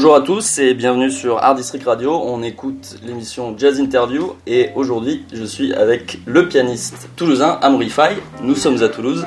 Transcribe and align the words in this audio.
Bonjour 0.00 0.14
à 0.14 0.20
tous 0.20 0.60
et 0.60 0.74
bienvenue 0.74 1.10
sur 1.10 1.38
Art 1.42 1.56
District 1.56 1.84
Radio. 1.84 2.12
On 2.24 2.40
écoute 2.44 2.94
l'émission 3.04 3.56
Jazz 3.58 3.80
Interview 3.80 4.34
et 4.46 4.68
aujourd'hui 4.76 5.24
je 5.34 5.42
suis 5.42 5.74
avec 5.74 6.18
le 6.24 6.46
pianiste 6.46 7.08
toulousain 7.16 7.58
Amaury 7.62 7.90
Faye. 7.90 8.14
Nous 8.40 8.54
sommes 8.54 8.80
à 8.84 8.88
Toulouse. 8.90 9.26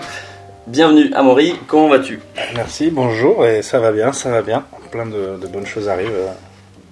Bienvenue 0.68 1.12
Amaury, 1.14 1.56
comment 1.68 1.90
vas-tu? 1.90 2.22
Merci, 2.56 2.90
bonjour, 2.90 3.46
et 3.46 3.64
ça 3.64 3.80
va 3.82 3.92
bien, 3.92 4.14
ça 4.14 4.30
va 4.32 4.42
bien. 4.42 4.64
Plein 4.92 5.06
de, 5.08 5.38
de 5.42 5.48
bonnes 5.48 5.66
choses 5.66 5.90
arrivent. 5.90 6.08
euh. 6.10 6.28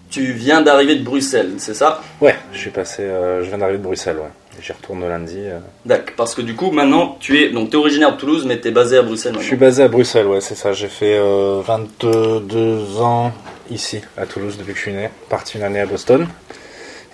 Tu 0.10 0.34
viens 0.34 0.60
d'arriver 0.62 0.98
de 0.98 1.04
Bruxelles, 1.06 1.54
c'est 1.58 1.74
ça? 1.74 2.02
Ouais, 2.20 2.36
je 2.52 2.58
suis 2.58 2.72
passé, 2.72 3.04
euh, 3.04 3.44
je 3.46 3.48
viens 3.48 3.60
d'arriver 3.60 3.78
de 3.78 3.84
Bruxelles, 3.84 4.18
ouais. 4.18 4.60
J'y 4.62 4.74
retourne 4.74 5.08
lundi. 5.08 5.38
euh. 5.38 5.60
D'accord, 5.86 6.16
parce 6.18 6.36
que 6.36 6.42
du 6.42 6.54
coup 6.54 6.72
maintenant 6.72 7.16
tu 7.22 7.42
es 7.42 7.50
donc 7.50 7.74
es 7.74 7.78
originaire 7.78 8.12
de 8.12 8.18
Toulouse 8.18 8.44
mais 8.46 8.60
tu 8.60 8.68
es 8.68 8.72
basé 8.72 8.98
à 8.98 9.04
Bruxelles 9.04 9.36
Je 9.40 9.46
suis 9.46 9.56
basé 9.56 9.84
à 9.84 9.88
Bruxelles, 9.88 10.28
ouais, 10.28 10.42
c'est 10.42 10.56
ça. 10.56 10.74
J'ai 10.74 10.90
fait 10.90 11.18
euh, 11.18 11.62
22 11.66 13.00
ans 13.00 13.32
ici, 13.72 14.02
à 14.18 14.26
Toulouse, 14.26 14.58
depuis 14.58 14.74
que 14.74 14.78
je 14.78 14.84
suis 14.84 14.94
né. 14.94 15.10
Parti 15.30 15.58
une 15.58 15.64
année 15.64 15.80
à 15.80 15.86
Boston. 15.86 16.28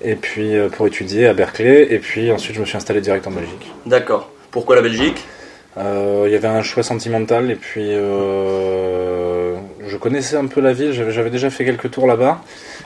Et 0.04 0.16
puis 0.16 0.56
euh, 0.58 0.70
pour 0.70 0.88
étudier 0.88 1.28
à 1.28 1.34
Berkeley. 1.34 1.88
Et 1.92 2.00
puis 2.00 2.32
ensuite, 2.32 2.56
je 2.56 2.60
me 2.62 2.66
suis 2.66 2.78
installé 2.78 3.02
direct 3.02 3.26
en 3.28 3.32
Belgique. 3.32 3.72
D'accord. 3.86 4.30
Pourquoi 4.52 4.76
la 4.76 4.82
Belgique? 4.82 5.24
Euh, 5.78 6.24
Il 6.28 6.32
y 6.32 6.36
avait 6.36 6.48
un 6.48 6.62
choix 6.62 6.84
sentimental 6.84 7.52
et 7.52 7.56
puis 7.56 7.90
euh, 7.94 9.56
je 9.88 9.98
connaissais 9.98 10.36
un 10.38 10.46
peu 10.48 10.62
la 10.62 10.74
ville, 10.74 10.92
j'avais 10.94 11.30
déjà 11.30 11.50
fait 11.50 11.66
quelques 11.66 11.92
tours 11.92 12.08
là-bas. 12.08 12.42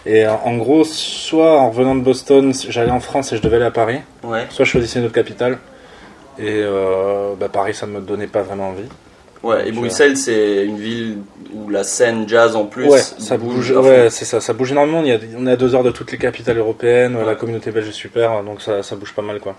Et 0.06 0.26
en 0.28 0.58
gros, 0.58 0.84
soit 0.84 1.60
en 1.60 1.70
revenant 1.70 1.96
de 1.96 2.02
Boston, 2.02 2.52
j'allais 2.70 2.92
en 2.92 3.00
France 3.00 3.32
et 3.34 3.38
je 3.38 3.42
devais 3.42 3.58
aller 3.58 3.66
à 3.66 3.72
Paris, 3.72 4.00
Ouais. 4.24 4.46
soit 4.50 4.66
je 4.66 4.72
choisissais 4.72 5.00
une 5.00 5.06
autre 5.06 5.14
capitale. 5.14 5.60
Et 6.40 6.46
euh, 6.48 7.34
bah, 7.40 7.50
Paris, 7.52 7.74
ça 7.74 7.86
me 7.86 8.00
donnait 8.00 8.28
pas 8.28 8.42
vraiment 8.42 8.70
envie. 8.70 8.88
Ouais, 9.42 9.70
et 9.70 9.72
Bruxelles 9.72 10.18
c'est 10.18 10.66
une 10.66 10.78
ville 10.78 11.18
où 11.54 11.70
la 11.70 11.84
scène 11.86 12.28
jazz 12.28 12.56
en 12.58 12.66
plus 12.66 12.88
ouais, 12.88 13.00
ça 13.00 13.38
bouge. 13.38 13.72
Ouais, 13.72 14.10
c'est 14.10 14.26
ça, 14.26 14.42
ça 14.42 14.52
bouge 14.54 14.72
énormément. 14.74 15.02
Il 15.02 15.08
y 15.08 15.14
a, 15.14 15.20
on 15.38 15.48
est 15.48 15.52
à 15.52 15.56
deux 15.56 15.76
heures 15.76 15.84
de 15.84 15.92
toutes 15.92 16.12
les 16.12 16.18
capitales 16.18 16.58
européennes. 16.58 17.16
Ouais. 17.16 17.26
La 17.26 17.36
communauté 17.36 17.72
belge 17.72 17.88
est 17.88 17.94
super, 17.94 18.44
donc 18.44 18.62
ça, 18.62 18.84
ça 18.84 18.96
bouge 18.98 19.14
pas 19.14 19.22
mal, 19.22 19.40
quoi. 19.40 19.56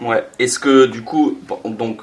Ouais. 0.00 0.24
Est-ce 0.38 0.58
que 0.58 0.86
du 0.86 1.02
coup, 1.02 1.38
donc, 1.64 2.00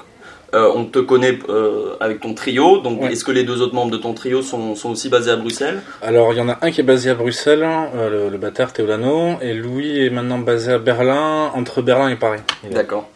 euh, 0.54 0.70
on 0.74 0.84
te 0.84 0.98
connaît 0.98 1.38
euh, 1.48 1.96
avec 2.00 2.20
ton 2.20 2.34
trio, 2.34 2.78
donc 2.78 3.02
Ouais. 3.02 3.12
est-ce 3.12 3.24
que 3.24 3.32
les 3.32 3.44
deux 3.44 3.60
autres 3.62 3.74
membres 3.74 3.90
de 3.90 3.96
ton 3.96 4.12
trio 4.14 4.42
sont, 4.42 4.74
sont 4.74 4.90
aussi 4.90 5.08
basés 5.08 5.30
à 5.30 5.36
Bruxelles? 5.36 5.80
Alors, 6.02 6.32
il 6.32 6.38
y 6.38 6.40
en 6.42 6.48
a 6.48 6.58
un 6.62 6.70
qui 6.70 6.80
est 6.82 6.84
basé 6.84 7.10
à 7.10 7.14
Bruxelles, 7.14 7.66
euh, 7.66 8.28
le, 8.30 8.36
le 8.36 8.52
Théolano, 8.72 9.38
et 9.42 9.54
Louis 9.54 10.04
est 10.06 10.10
maintenant 10.10 10.38
basé 10.38 10.72
à 10.72 10.78
Berlin, 10.78 11.50
entre 11.54 11.82
Berlin 11.82 12.08
et 12.10 12.16
Paris. 12.16 12.40
D'accord. 12.70 13.08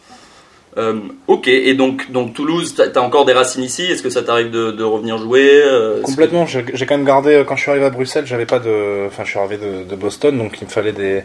Euh, 0.77 0.99
ok, 1.27 1.47
et 1.47 1.73
donc, 1.75 2.11
donc 2.11 2.33
Toulouse, 2.33 2.73
t'as 2.75 2.99
as 2.99 3.03
encore 3.03 3.25
des 3.25 3.33
racines 3.33 3.63
ici 3.63 3.83
Est-ce 3.83 4.01
que 4.01 4.09
ça 4.09 4.23
t'arrive 4.23 4.49
de, 4.49 4.71
de 4.71 4.83
revenir 4.83 5.17
jouer 5.17 5.61
euh, 5.63 6.01
Complètement, 6.01 6.45
j'ai 6.45 6.65
j'ai 6.73 6.85
quand 6.85 6.97
même 6.97 7.05
gardé, 7.05 7.35
euh, 7.35 7.43
quand 7.43 7.55
je 7.55 7.61
suis 7.61 7.71
arrivé 7.71 7.85
à 7.85 7.89
Bruxelles, 7.89 8.25
j'avais 8.25 8.45
pas 8.45 8.59
de. 8.59 9.05
Enfin, 9.07 9.23
je 9.23 9.29
suis 9.29 9.39
arrivé 9.39 9.57
de, 9.57 9.83
de 9.87 9.95
Boston, 9.95 10.37
donc 10.37 10.59
il 10.61 10.65
me 10.65 10.71
fallait 10.71 10.91
des. 10.93 11.23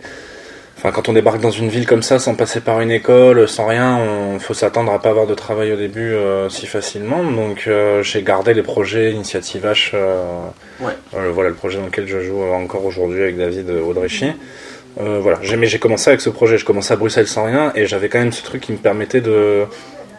Enfin, 0.76 0.92
quand 0.92 1.08
on 1.08 1.12
débarque 1.12 1.41
dans 1.41 1.50
une 1.50 1.69
ville 1.69 1.87
comme 1.87 2.03
ça, 2.03 2.20
sans 2.20 2.37
passer 2.37 2.60
par 2.60 2.81
une 2.81 2.92
école, 2.92 3.48
sans 3.48 3.66
rien, 3.66 3.97
on 3.97 4.38
faut 4.38 4.54
s'attendre 4.54 4.92
à 4.92 5.00
pas 5.00 5.10
avoir 5.10 5.26
de 5.26 5.34
travail 5.34 5.72
au 5.72 5.76
début 5.76 6.12
euh, 6.12 6.48
si 6.50 6.66
facilement. 6.66 7.25
Donc, 7.25 7.64
euh, 7.66 8.04
j'ai 8.04 8.22
gardé 8.22 8.54
les 8.54 8.62
projets 8.62 9.10
Initiative 9.10 9.64
H. 9.64 9.92
Ouais. 10.81 10.92
voilà 11.32 11.48
le 11.48 11.56
projet 11.56 11.78
dans 11.78 11.87
lequel 11.87 12.06
je 12.06 12.20
joue 12.20 12.42
encore 12.42 12.84
aujourd'hui 12.84 13.22
avec 13.22 13.37
David 13.37 13.70
Audrechy. 13.70 14.26
Euh, 15.00 15.21
voilà, 15.21 15.38
j'ai 15.43 15.56
mais 15.56 15.66
j'ai 15.66 15.78
commencé 15.78 16.10
avec 16.10 16.21
ce 16.21 16.31
projet. 16.31 16.59
Je 16.59 16.65
commençais 16.65 16.93
à 16.94 16.97
Bruxelles 16.97 17.28
sans 17.28 17.44
rien, 17.44 17.72
et 17.75 17.87
j'avais 17.87 18.09
quand 18.09 18.19
même 18.19 18.32
ce 18.32 18.43
truc 18.43 18.62
qui 18.62 18.72
me 18.72 18.78
permettait 18.78 19.21
de 19.21 19.65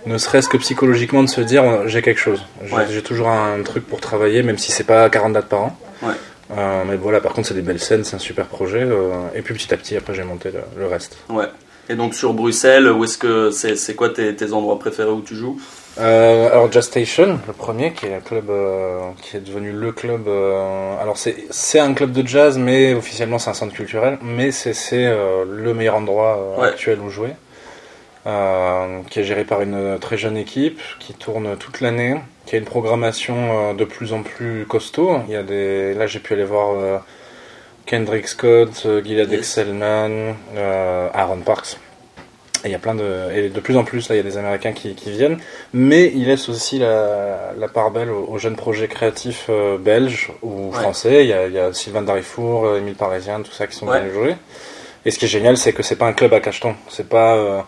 ne 0.06 0.18
serait-ce 0.18 0.47
que 0.47 0.57
psychologiquement 0.57 1.24
de 1.24 1.30
se 1.30 1.41
dire 1.41 1.63
euh, 1.63 1.88
j'ai 1.88 2.02
quelque 2.02 2.19
chose. 2.19 2.46
J'ai 2.66 2.74
Ouais. 2.75 3.02
toujours 3.02 3.28
un 3.30 3.62
truc 3.63 3.85
pour 3.85 4.00
travailler, 4.00 4.44
même 4.44 4.57
si 4.57 4.72
c'est 4.72 4.85
pas 4.85 5.09
40 5.09 5.34
dates 5.34 5.50
par 5.50 5.62
an. 5.62 5.78
Ouais. 6.02 6.13
Euh, 6.57 6.84
mais 6.88 6.96
voilà, 6.96 7.19
par 7.19 7.34
contre, 7.34 7.50
c'est 7.50 7.53
des 7.53 7.62
belles 7.62 7.80
scènes, 7.81 8.03
c'est 8.06 8.16
un 8.16 8.19
super 8.19 8.46
projet. 8.46 8.81
euh, 8.84 9.12
et 9.35 9.41
puis 9.41 9.53
petit 9.53 9.74
à 9.74 9.78
petit, 9.78 9.96
après, 9.97 10.13
j'ai 10.16 10.24
monté 10.24 10.50
le, 10.52 10.62
le 10.78 10.88
reste. 10.88 11.18
Ouais. 11.30 11.46
Et 11.90 11.96
donc 11.96 12.13
sur 12.13 12.34
Bruxelles, 12.34 12.88
où 12.90 13.03
est-ce 13.03 13.18
que 13.18 13.51
c'est 13.51 13.75
c'est 13.75 13.96
quoi 13.96 14.09
tes, 14.09 14.36
tes 14.36 14.53
endroits 14.53 14.78
préférés 14.80 15.12
où 15.12 15.22
tu 15.22 15.36
joues? 15.36 15.59
Euh, 15.99 16.47
alors, 16.51 16.71
Jazz 16.71 16.85
Station, 16.85 17.39
le 17.45 17.53
premier, 17.53 17.91
qui 17.91 18.05
est 18.05 18.13
un 18.15 18.19
club 18.21 18.49
euh, 18.49 18.99
qui 19.21 19.35
est 19.37 19.41
devenu 19.41 19.71
le 19.71 19.91
club. 19.91 20.27
euh, 20.27 20.95
alors, 21.01 21.17
c'est 21.17 21.35
c'est 21.49 21.79
un 21.79 21.93
club 21.93 22.11
de 22.13 22.25
jazz, 22.25 22.57
mais 22.57 22.93
officiellement, 22.93 23.37
c'est 23.37 23.49
un 23.49 23.53
centre 23.53 23.73
culturel. 23.73 24.17
Mais 24.21 24.51
c'est 24.51 24.73
c'est, 24.73 25.05
le 25.45 25.73
meilleur 25.73 25.95
endroit 25.95 26.55
Ouais. 26.57 26.67
actuel 26.69 26.99
où 27.01 27.09
jouer. 27.09 27.31
Qui 29.09 29.19
est 29.19 29.23
géré 29.23 29.43
par 29.43 29.61
une 29.61 29.97
très 29.99 30.15
jeune 30.17 30.38
équipe 30.38 30.79
qui 30.99 31.13
tourne 31.13 31.57
toute 31.57 31.81
l'année, 31.81 32.15
qui 32.45 32.55
a 32.55 32.59
une 32.59 32.65
programmation 32.65 33.73
de 33.73 33.85
plus 33.85 34.13
en 34.13 34.21
plus 34.21 34.65
costaud. 34.67 35.19
Il 35.27 35.33
y 35.33 35.35
a 35.35 35.41
des, 35.41 35.95
là 35.95 36.05
j'ai 36.05 36.19
pu 36.19 36.33
aller 36.33 36.43
voir 36.43 37.01
Kendrick 37.88 38.27
Scott, 38.27 38.85
Gilad 39.03 39.31
Yes. 39.31 39.39
Excelman, 39.39 40.35
Aaron 41.13 41.39
Parks. 41.39 41.77
Et 42.65 42.67
il 42.67 42.71
y 42.71 42.75
a 42.75 42.79
plein 42.79 42.95
de, 42.95 43.31
et 43.33 43.49
de 43.49 43.59
plus 43.61 43.77
en 43.77 43.83
plus 43.85 44.09
là 44.09 44.15
il 44.15 44.17
y 44.17 44.21
a 44.21 44.23
des 44.23 44.37
Américains 44.37 44.73
qui, 44.73 44.93
qui 44.95 45.11
viennent, 45.11 45.37
mais 45.73 46.11
il 46.13 46.27
laisse 46.27 46.49
aussi 46.49 46.77
la, 46.79 47.53
la 47.57 47.67
part 47.69 47.91
belle 47.91 48.09
aux, 48.09 48.25
aux 48.25 48.37
jeunes 48.37 48.57
projets 48.57 48.87
créatifs 48.89 49.45
euh, 49.49 49.77
belges 49.77 50.31
ou 50.41 50.67
Ouais. 50.69 50.73
français. 50.73 51.23
Il 51.23 51.29
y 51.29 51.33
a, 51.33 51.47
il 51.47 51.53
y 51.53 51.59
a 51.59 51.71
Sylvain 51.73 52.01
Darifour, 52.01 52.65
euh, 52.65 52.77
Émile 52.79 52.95
Parisien, 52.95 53.41
tout 53.41 53.51
ça 53.53 53.65
qui 53.67 53.75
sont 53.77 53.87
Ouais. 53.87 53.99
venus 54.01 54.13
jouer. 54.13 54.35
Et 55.05 55.11
ce 55.11 55.17
qui 55.19 55.25
est 55.25 55.29
génial, 55.29 55.55
c'est 55.57 55.71
que 55.71 55.83
c'est 55.83 55.95
pas 55.95 56.07
un 56.07 56.13
club 56.13 56.33
à 56.33 56.41
cacheton. 56.41 56.75
C'est 56.89 57.07
pas, 57.07 57.35
euh, 57.37 57.61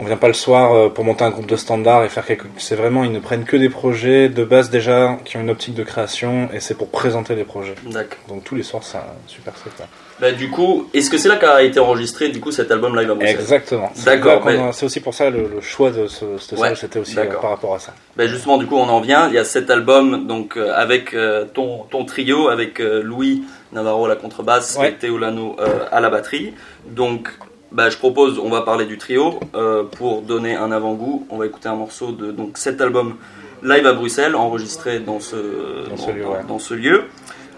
on 0.00 0.04
vient 0.04 0.16
pas 0.16 0.28
le 0.28 0.34
soir 0.34 0.72
euh, 0.72 0.88
pour 0.88 1.04
monter 1.04 1.24
un 1.24 1.30
groupe 1.30 1.46
de 1.46 1.56
standards 1.56 2.04
et 2.04 2.08
faire 2.08 2.24
quelque. 2.26 2.46
C'est 2.56 2.74
vraiment, 2.74 3.04
ils 3.04 3.12
ne 3.12 3.20
prennent 3.20 3.44
que 3.44 3.56
des 3.56 3.68
projets 3.68 4.28
de 4.28 4.42
base 4.44 4.70
déjà 4.70 5.18
qui 5.24 5.36
ont 5.36 5.40
une 5.40 5.50
optique 5.50 5.74
de 5.74 5.82
création 5.84 6.48
et 6.52 6.60
c'est 6.60 6.74
pour 6.74 6.88
présenter 6.88 7.34
des 7.36 7.44
projets. 7.44 7.74
D'accord. 7.86 8.18
Donc 8.28 8.44
tous 8.44 8.54
les 8.54 8.62
soirs, 8.62 8.82
c'est 8.82 8.96
un 8.98 9.04
super 9.26 9.52
là. 9.78 9.86
Bah, 10.20 10.32
du 10.32 10.50
coup, 10.50 10.86
est-ce 10.92 11.08
que 11.08 11.16
c'est 11.16 11.28
là 11.28 11.36
qu'a 11.36 11.62
été 11.62 11.80
enregistré 11.80 12.28
du 12.28 12.40
coup 12.40 12.50
cet 12.52 12.70
album 12.70 12.94
live 12.98 13.10
à 13.10 13.14
Bruxelles? 13.14 13.36
Exactement. 13.40 13.90
D'accord, 14.04 14.42
mais- 14.44 14.58
a- 14.58 14.72
C'est 14.72 14.84
aussi 14.84 15.00
pour 15.00 15.14
ça 15.14 15.30
le, 15.30 15.48
le 15.54 15.60
choix 15.62 15.90
de 15.90 16.06
ce, 16.08 16.36
cette 16.38 16.58
Ouais, 16.58 16.74
c'était 16.74 16.98
aussi 16.98 17.18
euh, 17.18 17.24
par 17.40 17.50
rapport 17.50 17.74
à 17.74 17.78
ça. 17.78 17.94
Ben 18.16 18.28
justement, 18.28 18.58
du 18.58 18.66
coup, 18.66 18.76
on 18.76 18.88
en 18.88 19.00
vient. 19.00 19.28
Il 19.28 19.34
y 19.34 19.38
a 19.38 19.44
cet 19.44 19.70
album 19.70 20.26
donc 20.26 20.56
euh, 20.58 20.72
avec 20.74 21.14
euh, 21.14 21.46
ton, 21.46 21.84
ton 21.90 22.04
trio, 22.04 22.48
avec 22.48 22.80
Louis 22.80 23.44
Navarro 23.72 24.04
à 24.06 24.08
la 24.08 24.16
contrebasse 24.16 24.76
Ouais. 24.78 24.90
et 24.90 24.94
Théo 24.94 25.16
Lano 25.16 25.56
euh, 25.58 25.84
à 25.90 26.00
la 26.00 26.10
batterie. 26.10 26.52
Donc, 26.86 27.28
ben, 27.72 27.88
je 27.90 27.96
propose, 27.96 28.38
on 28.38 28.50
va 28.50 28.62
parler 28.62 28.84
du 28.86 28.98
trio 28.98 29.38
euh, 29.54 29.84
pour 29.84 30.22
donner 30.22 30.54
un 30.56 30.72
avant-goût. 30.72 31.26
On 31.30 31.36
va 31.38 31.46
écouter 31.46 31.68
un 31.68 31.76
morceau 31.76 32.12
de 32.12 32.32
donc 32.32 32.58
cet 32.58 32.80
album 32.80 33.16
live 33.62 33.86
à 33.86 33.92
Bruxelles, 33.92 34.34
enregistré 34.34 34.98
dans 35.00 35.20
ce 35.20 35.88
Dans 35.88 35.96
ce 35.96 36.10
lieu, 36.10 36.26
ouais. 36.26 36.38
dans 36.48 36.58
ce 36.58 36.74
lieu. 36.74 37.04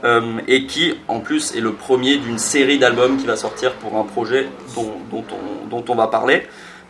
Euh, 0.04 0.20
et 0.48 0.66
qui 0.66 0.94
en 1.06 1.20
plus 1.20 1.54
est 1.54 1.60
le 1.60 1.72
premier 1.72 2.16
d'une 2.16 2.38
série 2.38 2.78
d'albums 2.78 3.16
qui 3.19 3.26
va 3.26 3.37
sortir 3.37 3.72
pour 3.75 3.96
un 3.96 4.02
projet 4.02 4.48
dont, 4.75 4.92
dont, 5.12 5.25
on, 5.31 5.69
dont 5.69 5.84
on 5.88 5.94
va 5.94 6.08
parler. 6.08 6.42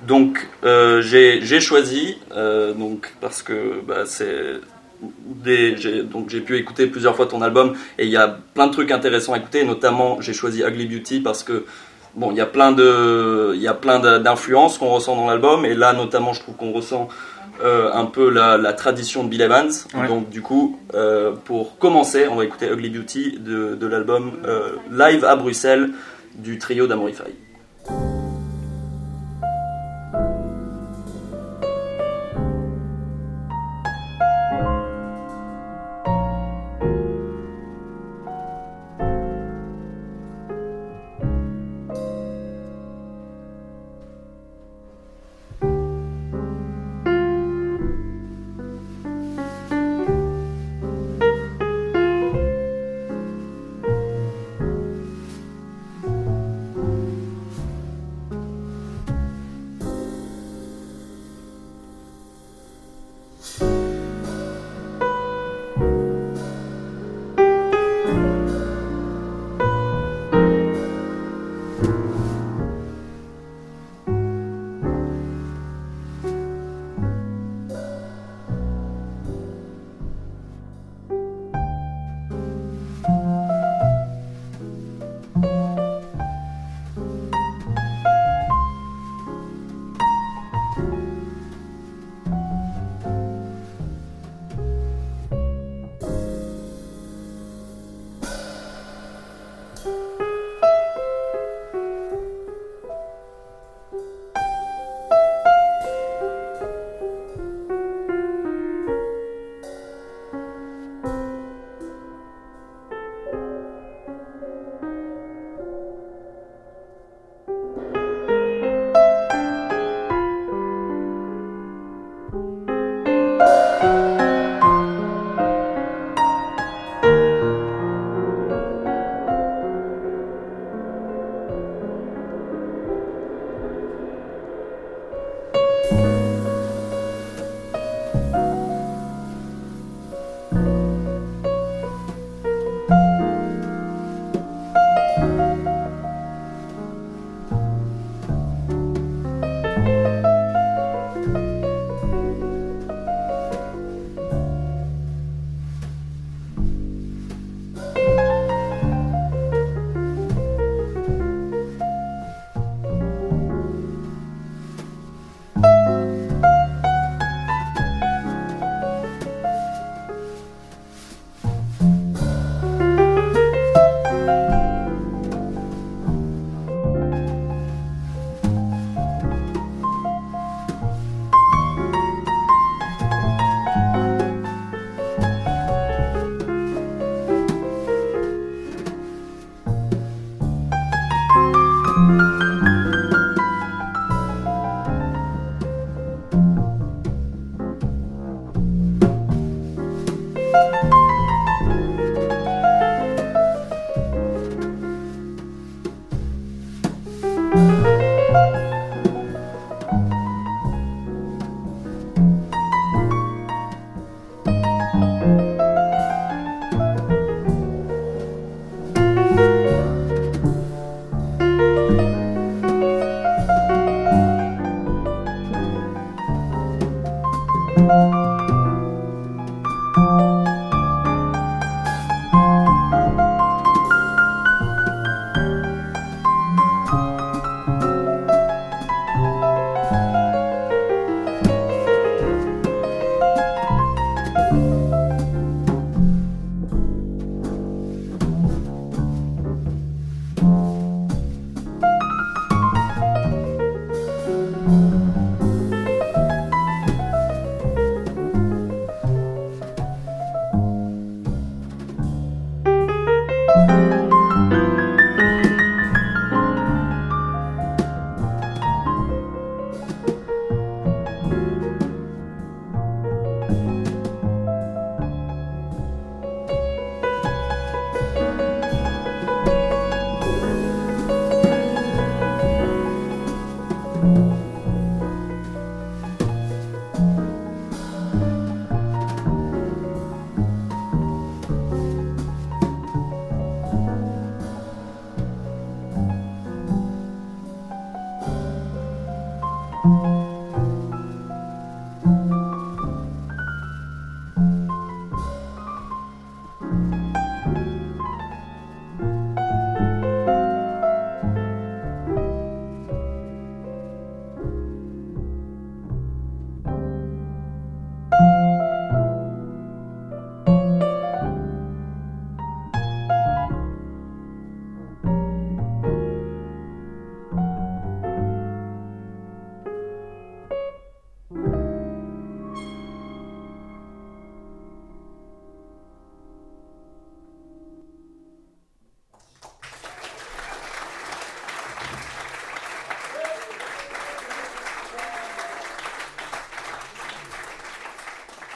Donc 0.07 0.49
euh, 0.65 1.03
j'ai 1.03 1.61
choisi, 1.61 2.17
donc, 2.77 3.13
parce 3.21 3.43
que 3.43 3.81
bah, 3.87 4.05
c'est 4.07 4.55
des- 5.45 5.77
j'ai 5.77 6.03
donc 6.03 6.31
j'ai 6.31 6.41
pu 6.41 6.57
écouter 6.57 6.87
plusieurs 6.87 7.15
fois 7.15 7.27
ton 7.27 7.43
album 7.43 7.75
et 7.99 8.05
il 8.05 8.11
y 8.11 8.17
a 8.17 8.39
plein 8.55 8.67
de 8.69 8.73
trucs 8.73 8.91
intéressants 8.91 9.35
à 9.35 9.39
écouter, 9.39 9.65
notamment 9.65 10.21
j'ai 10.21 10.33
choisi 10.33 10.63
Ugly 10.63 10.87
Beauty 10.87 11.21
parce 11.21 11.43
que 11.43 11.65
bon 12.15 12.31
il 12.31 12.37
y 12.37 12.41
a 12.41 12.47
plein 12.47 12.73
de 12.73 13.53
il 13.55 13.61
y 13.61 13.69
a 13.69 13.75
plein 13.75 13.99
d'influences 14.19 14.79
qu'on 14.79 14.89
ressent 14.91 15.17
dans 15.17 15.27
l'album 15.27 15.65
et 15.65 15.75
là 15.75 15.93
notamment 15.93 16.33
je 16.33 16.41
trouve 16.41 16.57
qu'on 16.57 16.73
ressent 16.73 17.09
euh, 17.63 17.91
un 17.93 18.07
peu 18.07 18.31
la, 18.31 18.57
la 18.57 18.73
tradition 18.73 19.23
de 19.25 19.29
Bill 19.29 19.43
Evans. 19.43 19.71
Ouais. 19.95 20.09
Donc 20.09 20.31
du 20.31 20.41
coup, 20.43 20.81
euh, 20.95 21.33
pour 21.45 21.79
commencer, 21.79 22.27
on 22.27 22.35
va 22.35 22.45
écouter 22.45 22.67
Ugly 22.67 22.89
Beauty 22.89 23.39
de, 23.39 23.77
de 23.77 23.87
l'album 23.87 24.33
euh, 24.47 24.77
Live 24.91 25.25
à 25.25 25.37
Bruxelles 25.37 25.91
du 26.35 26.59
trio 26.59 26.87
d'Amorify. 26.87 27.31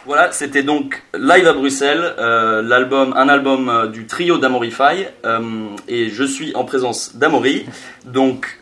Voilà, 0.06 0.30
c'était 0.30 0.62
donc 0.62 1.02
live 1.18 1.48
à 1.48 1.52
Bruxelles, 1.52 2.14
euh, 2.18 2.62
l'album, 2.62 3.12
un 3.16 3.28
album 3.28 3.68
euh, 3.68 3.86
du 3.88 4.06
trio 4.06 4.38
d'Amorify, 4.38 5.04
euh, 5.24 5.40
et 5.88 6.10
je 6.10 6.22
suis 6.22 6.54
en 6.54 6.64
présence 6.64 7.16
d'Amory. 7.16 7.66
Donc, 8.04 8.60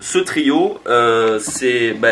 ce 0.00 0.18
trio, 0.18 0.78
c'est, 1.40 1.94
bah, 1.94 2.10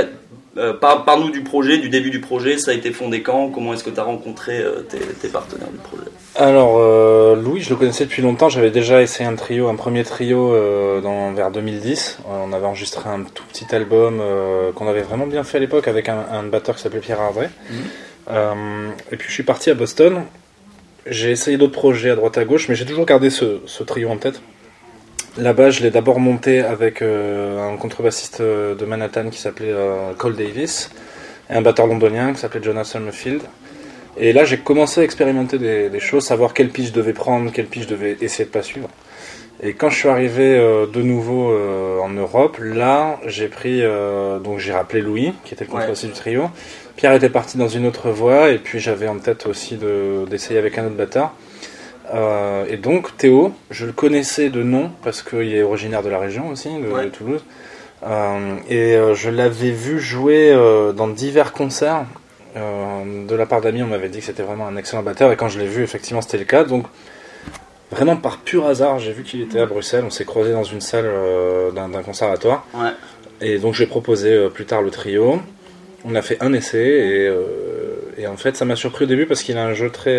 par- 0.80 1.04
parle-nous 1.04 1.30
du 1.30 1.42
projet, 1.42 1.78
du 1.78 1.90
début 1.90 2.10
du 2.10 2.20
projet. 2.20 2.58
Ça 2.58 2.72
a 2.72 2.74
été 2.74 2.90
fondé 2.90 3.22
quand 3.22 3.50
Comment 3.50 3.72
est-ce 3.74 3.84
que 3.84 3.90
tu 3.90 4.00
as 4.00 4.02
rencontré 4.02 4.64
tes, 4.88 4.98
tes 4.98 5.28
partenaires 5.28 5.68
du 5.70 5.78
projet? 5.78 6.10
Alors, 6.34 7.36
Louis, 7.36 7.60
je 7.60 7.68
le 7.70 7.76
connaissais 7.76 8.04
depuis 8.06 8.22
longtemps. 8.22 8.48
J'avais 8.48 8.70
déjà 8.70 9.02
essayé 9.02 9.28
un 9.28 9.36
trio, 9.36 9.68
un 9.68 9.76
premier 9.76 10.02
trio 10.04 10.56
dans, 11.02 11.32
vers 11.32 11.50
2010. 11.50 12.18
Euh, 12.20 12.44
on 12.48 12.52
avait 12.54 12.66
enregistré 12.66 13.08
un 13.10 13.22
tout 13.24 13.44
petit 13.52 13.72
album 13.74 14.20
qu'on 14.74 14.88
avait 14.88 15.02
vraiment 15.02 15.26
bien 15.26 15.44
fait 15.44 15.58
à 15.58 15.60
l'époque 15.60 15.86
avec 15.86 16.08
un, 16.08 16.24
un 16.32 16.42
batteur 16.44 16.74
qui 16.76 16.82
s'appelait 16.82 17.00
Pierre 17.00 17.20
Ardré. 17.20 17.48
Et 18.30 19.16
puis 19.16 19.28
je 19.28 19.32
suis 19.32 19.42
parti 19.42 19.70
à 19.70 19.74
Boston. 19.74 20.24
J'ai 21.06 21.32
essayé 21.32 21.56
d'autres 21.56 21.72
projets 21.72 22.10
à 22.10 22.14
droite 22.14 22.38
à 22.38 22.44
gauche, 22.44 22.68
mais 22.68 22.76
j'ai 22.76 22.86
toujours 22.86 23.06
gardé 23.06 23.28
ce, 23.28 23.82
trio 23.82 24.08
en 24.08 24.16
tête. 24.16 24.40
Là-bas, 25.36 25.70
je 25.70 25.82
l'ai 25.82 25.90
d'abord 25.90 26.20
monté 26.20 26.60
avec 26.60 27.02
euh, 27.02 27.72
un 27.72 27.76
contrebassiste 27.76 28.40
euh, 28.40 28.74
de 28.74 28.84
Manhattan 28.84 29.30
qui 29.30 29.40
s'appelait 29.40 29.72
euh, 29.72 30.12
Cole 30.12 30.36
Davis 30.36 30.90
et 31.50 31.54
un 31.54 31.62
batteur 31.62 31.86
londonien 31.86 32.32
qui 32.34 32.38
s'appelait 32.38 32.62
Jonas 32.62 32.84
Summerfield. 32.84 33.40
Et 34.16 34.32
là, 34.32 34.44
j'ai 34.44 34.58
commencé 34.58 35.00
à 35.00 35.04
expérimenter 35.04 35.58
des, 35.58 36.00
choses, 36.00 36.24
savoir 36.24 36.52
quelle 36.52 36.68
piste 36.68 36.90
je 36.90 36.92
devais 36.92 37.14
prendre, 37.14 37.50
quelle 37.50 37.66
piste 37.66 37.88
je 37.88 37.94
devais 37.94 38.16
essayer 38.20 38.44
de 38.44 38.50
pas 38.50 38.62
suivre. 38.62 38.88
Et 39.64 39.74
quand 39.74 39.90
je 39.90 39.96
suis 39.98 40.08
arrivé 40.08 40.56
euh, 40.56 40.86
de 40.86 41.02
nouveau 41.02 41.52
euh, 41.52 41.98
en 42.00 42.08
Europe, 42.10 42.58
là, 42.60 43.20
j'ai 43.26 43.46
pris, 43.46 43.80
euh, 43.82 44.38
donc 44.40 44.58
j'ai 44.58 44.72
rappelé 44.72 45.00
Louis, 45.02 45.32
qui 45.44 45.54
était 45.54 45.64
le 45.64 45.70
contrebassiste 45.70 46.12
du 46.14 46.18
trio. 46.18 46.50
Pierre 46.96 47.12
était 47.12 47.28
parti 47.28 47.58
dans 47.58 47.68
une 47.68 47.86
autre 47.86 48.10
voie, 48.10 48.50
et 48.50 48.58
puis 48.58 48.80
j'avais 48.80 49.06
en 49.06 49.18
tête 49.18 49.46
aussi 49.46 49.76
de- 49.76 50.24
d'essayer 50.28 50.58
avec 50.58 50.78
un 50.78 50.86
autre 50.86 50.96
batteur. 50.96 51.32
Et 52.68 52.76
donc 52.76 53.16
Théo, 53.16 53.52
je 53.70 53.86
le 53.86 53.92
connaissais 53.92 54.50
de 54.50 54.62
nom 54.62 54.90
parce 55.02 55.22
qu'il 55.22 55.54
est 55.54 55.62
originaire 55.62 56.02
de 56.02 56.10
la 56.10 56.18
région 56.18 56.48
aussi, 56.48 56.68
de, 56.68 56.88
Ouais. 56.92 57.04
de 57.04 57.08
Toulouse. 57.08 57.42
Et 58.68 58.98
je 59.14 59.30
l'avais 59.30 59.70
vu 59.70 59.98
jouer 59.98 60.54
dans 60.94 61.08
divers 61.08 61.52
concerts. 61.54 62.04
De 62.54 63.34
la 63.34 63.46
part 63.46 63.62
d'amis, 63.62 63.82
on 63.82 63.86
m'avait 63.86 64.10
dit 64.10 64.18
que 64.18 64.26
c'était 64.26 64.42
vraiment 64.42 64.66
un 64.66 64.76
excellent 64.76 65.02
batteur. 65.02 65.32
Et 65.32 65.36
quand 65.36 65.48
je 65.48 65.58
l'ai 65.58 65.66
vu, 65.66 65.82
effectivement, 65.82 66.20
c'était 66.20 66.36
le 66.36 66.44
cas. 66.44 66.64
Donc 66.64 66.84
vraiment 67.92 68.16
par 68.16 68.38
pur 68.38 68.66
hasard, 68.66 68.98
j'ai 68.98 69.12
vu 69.12 69.22
qu'il 69.22 69.40
était 69.42 69.60
à 69.60 69.66
Bruxelles. 69.66 70.04
On 70.06 70.10
s'est 70.10 70.24
croisé 70.24 70.52
dans 70.52 70.64
une 70.64 70.80
salle 70.80 71.04
euh, 71.06 71.70
d'un 71.70 71.88
d'un 71.88 72.02
conservatoire. 72.02 72.66
Ouais. 72.74 72.90
Et 73.40 73.58
donc 73.58 73.74
j'ai 73.74 73.86
proposé 73.86 74.32
euh, 74.32 74.48
plus 74.48 74.64
tard 74.64 74.82
le 74.82 74.90
trio. 74.90 75.40
On 76.04 76.14
a 76.14 76.22
fait 76.22 76.38
un 76.40 76.52
essai 76.52 76.78
et, 76.78 77.28
euh, 77.28 77.44
et 78.18 78.26
en 78.26 78.36
fait 78.36 78.56
ça 78.56 78.64
m'a 78.64 78.76
surpris 78.76 79.04
au 79.04 79.08
début 79.08 79.26
parce 79.26 79.42
qu'il 79.42 79.56
a 79.58 79.64
un 79.64 79.74
jeu 79.74 79.90
très... 79.90 80.18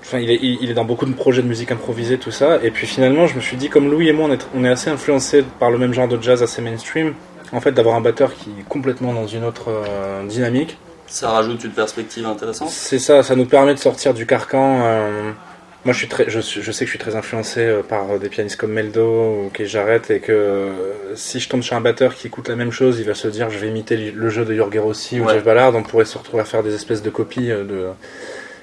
Enfin, 0.00 0.18
il 0.18 0.30
est, 0.30 0.38
il 0.42 0.58
il 0.60 0.70
est 0.70 0.74
dans 0.74 0.84
beaucoup 0.84 1.06
de 1.06 1.14
projets 1.14 1.42
de 1.42 1.48
musique 1.48 1.72
improvisée, 1.72 2.18
tout 2.18 2.30
ça. 2.30 2.58
Et 2.62 2.70
puis 2.70 2.86
finalement, 2.86 3.26
je 3.26 3.34
me 3.34 3.40
suis 3.40 3.56
dit, 3.56 3.68
comme 3.68 3.90
Louis 3.90 4.08
et 4.08 4.12
moi, 4.12 4.28
on 4.28 4.32
est, 4.32 4.46
on 4.54 4.64
est 4.64 4.68
assez 4.68 4.90
influencés 4.90 5.42
par 5.58 5.70
le 5.70 5.78
même 5.78 5.94
genre 5.94 6.08
de 6.08 6.20
jazz 6.20 6.42
assez 6.42 6.60
mainstream. 6.60 7.14
En 7.52 7.60
fait, 7.60 7.72
d'avoir 7.72 7.96
un 7.96 8.00
batteur 8.00 8.34
qui 8.34 8.50
est 8.50 8.68
complètement 8.68 9.12
dans 9.12 9.26
une 9.26 9.44
autre 9.44 9.70
dynamique. 10.28 10.76
Ça 11.06 11.30
rajoute 11.30 11.64
une 11.64 11.70
perspective 11.72 12.26
intéressante. 12.26 12.68
C'est 12.70 12.98
ça, 12.98 13.22
ça 13.22 13.36
nous 13.36 13.46
permet 13.46 13.74
de 13.74 13.78
sortir 13.78 14.12
du 14.14 14.26
carcan. 14.26 14.82
Moi, 15.84 15.92
je, 15.92 15.98
suis 15.98 16.08
très, 16.08 16.30
je, 16.30 16.40
sais 16.40 16.60
que 16.60 16.70
je 16.86 16.90
suis 16.90 16.98
très 16.98 17.16
influencé 17.16 17.60
euh, 17.60 17.82
par 17.82 18.10
euh, 18.12 18.18
des 18.18 18.28
pianistes 18.28 18.56
comme 18.56 18.72
Meldo 18.72 19.46
ou 19.46 19.50
Kay 19.52 19.66
Jarrett 19.66 20.10
et 20.10 20.20
que 20.20 20.30
euh, 20.32 21.14
si 21.16 21.40
je 21.40 21.48
tombe 21.48 21.62
sur 21.62 21.76
un 21.76 21.80
batteur 21.80 22.14
qui 22.14 22.28
écoute 22.28 22.48
la 22.48 22.54
même 22.56 22.70
chose, 22.70 23.00
il 23.00 23.06
va 23.06 23.14
se 23.14 23.26
dire 23.28 23.50
je 23.50 23.58
vais 23.58 23.68
imiter 23.68 23.96
le- 23.96 24.30
jeu 24.30 24.44
de 24.44 24.54
Jorge 24.54 24.78
Rossi 24.78 25.18
ou. 25.20 25.24
Jeff 25.34 25.44
Ballard, 25.44 25.74
on 25.74 25.82
pourrait 25.82 26.04
se 26.04 26.16
retrouver 26.16 26.42
à 26.42 26.44
faire 26.44 26.62
des 26.62 26.74
espèces 26.74 27.02
de 27.02 27.10
copies 27.10 27.48
de. 27.48 27.86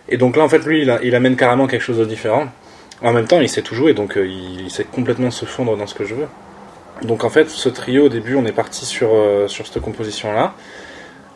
Et 0.08 0.18
donc 0.18 0.38
là, 0.38 0.44
en 0.44 0.50
fait, 0.50 0.66
lui, 0.66 0.82
il, 0.82 0.90
a- 0.90 1.00
il 1.04 1.14
amène 1.14 1.36
carrément 1.36 1.68
quelque 1.68 1.82
chose 1.84 1.98
de 2.00 2.06
différent. 2.06 2.48
En 3.02 3.14
même 3.14 3.28
temps, 3.28 3.40
il 3.42 3.50
sait 3.50 3.62
tout 3.62 3.76
jouer, 3.76 3.94
donc 3.94 4.14
il, 4.16 4.62
il 4.62 4.72
sait 4.72 4.84
complètement 4.86 5.32
se 5.32 5.46
fondre 5.46 5.76
dans 5.78 5.88
ce 5.88 5.96
que 5.96 6.06
je 6.06 6.16
veux. 6.16 6.28
Donc 7.04 7.24
en 7.24 7.30
fait, 7.30 7.50
ce 7.50 7.70
trio, 7.70 8.06
au 8.06 8.10
début, 8.10 8.36
on 8.36 8.46
est 8.46 8.52
parti 8.52 8.86
sur, 8.86 9.10
sur 9.48 9.68
cette 9.68 9.82
composition-là. 9.82 10.54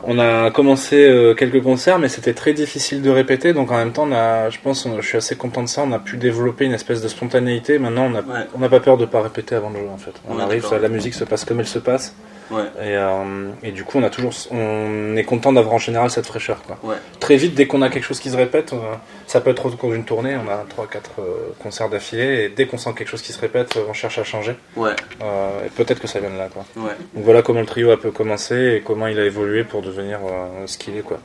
On 0.06 0.18
a 0.18 0.50
commencé 0.50 0.96
euh, 1.06 1.34
quelques 1.34 1.62
concerts, 1.62 1.98
mais 1.98 2.08
c'était 2.08 2.34
très 2.34 2.52
difficile 2.52 3.00
de 3.00 3.08
répéter. 3.10 3.52
Donc 3.52 3.70
en 3.72 3.76
même 3.76 3.92
temps, 3.92 4.06
on 4.06 4.12
a, 4.12 4.50
je 4.50 4.58
pense, 4.62 4.84
on- 4.86 5.00
je 5.00 5.06
suis 5.06 5.16
assez 5.16 5.34
content 5.36 5.62
de 5.62 5.68
ça. 5.68 5.82
On 5.82 5.92
a 5.92 5.98
pu 5.98 6.16
développer 6.18 6.66
une 6.66 6.72
espèce 6.74 7.00
de 7.00 7.08
spontanéité. 7.08 7.78
Maintenant, 7.78 8.06
on 8.06 8.10
n'a 8.10 8.20
Ouais. 8.20 8.68
pas 8.68 8.80
peur 8.80 8.98
de 8.98 9.06
pas 9.06 9.22
répéter 9.22 9.54
avant 9.54 9.70
de 9.70 9.76
jouer. 9.76 9.88
En 9.92 9.96
fait, 9.96 10.12
on 10.28 10.36
Ouais, 10.36 10.42
arrive, 10.42 10.66
la 10.80 10.88
musique 10.88 11.14
se 11.14 11.24
passe 11.24 11.44
comme 11.44 11.60
elle 11.60 11.66
se 11.66 11.78
passe. 11.78 12.14
Ouais. 12.50 12.64
Et, 12.82 12.96
euh, 12.96 13.48
et 13.62 13.72
du 13.72 13.84
coup, 13.84 13.98
on 13.98 14.02
a 14.02 14.10
toujours, 14.10 14.32
on 14.50 15.16
est 15.16 15.24
content 15.24 15.52
d'avoir 15.52 15.74
en 15.74 15.78
général 15.78 16.10
cette 16.10 16.26
fraîcheur. 16.26 16.62
Quoi. 16.62 16.78
Ouais. 16.82 16.96
Très 17.20 17.36
vite, 17.36 17.54
dès 17.54 17.66
qu'on 17.66 17.82
a 17.82 17.88
quelque 17.88 18.04
chose 18.04 18.20
qui 18.20 18.30
se 18.30 18.36
répète, 18.36 18.72
euh, 18.72 18.94
ça 19.26 19.40
peut 19.40 19.50
être 19.50 19.66
au 19.66 19.70
cours 19.70 19.90
d'une 19.90 20.04
tournée. 20.04 20.36
On 20.36 20.50
a 20.50 20.64
3-4 20.64 21.22
concerts 21.62 21.88
d'affilée, 21.88 22.44
et 22.44 22.48
dès 22.48 22.66
qu'on 22.66 22.78
sent 22.78 22.90
quelque 22.96 23.08
chose 23.08 23.22
qui 23.22 23.32
se 23.32 23.40
répète, 23.40 23.76
euh, 23.76 23.84
on 23.88 23.92
cherche 23.92 24.18
à 24.18 24.24
changer. 24.24 24.56
Ouais. 24.76 24.94
Euh, 25.22 25.66
et 25.66 25.70
peut-être 25.70 26.00
que 26.00 26.06
ça 26.06 26.20
vient 26.20 26.30
de 26.30 26.38
là. 26.38 26.48
Quoi. 26.52 26.64
Donc 26.76 27.24
voilà 27.24 27.42
comment 27.42 27.60
le 27.60 27.66
trio 27.66 27.90
a 27.90 27.96
peu 27.96 28.10
commencé 28.10 28.76
et 28.76 28.80
comment 28.80 29.06
il 29.06 29.18
a 29.18 29.24
évolué 29.24 29.64
pour 29.64 29.82
devenir 29.82 30.18
euh, 30.24 30.66
ce 30.66 30.78
qu'il 30.78 30.96
est. 30.96 31.02
Quoi. 31.02 31.18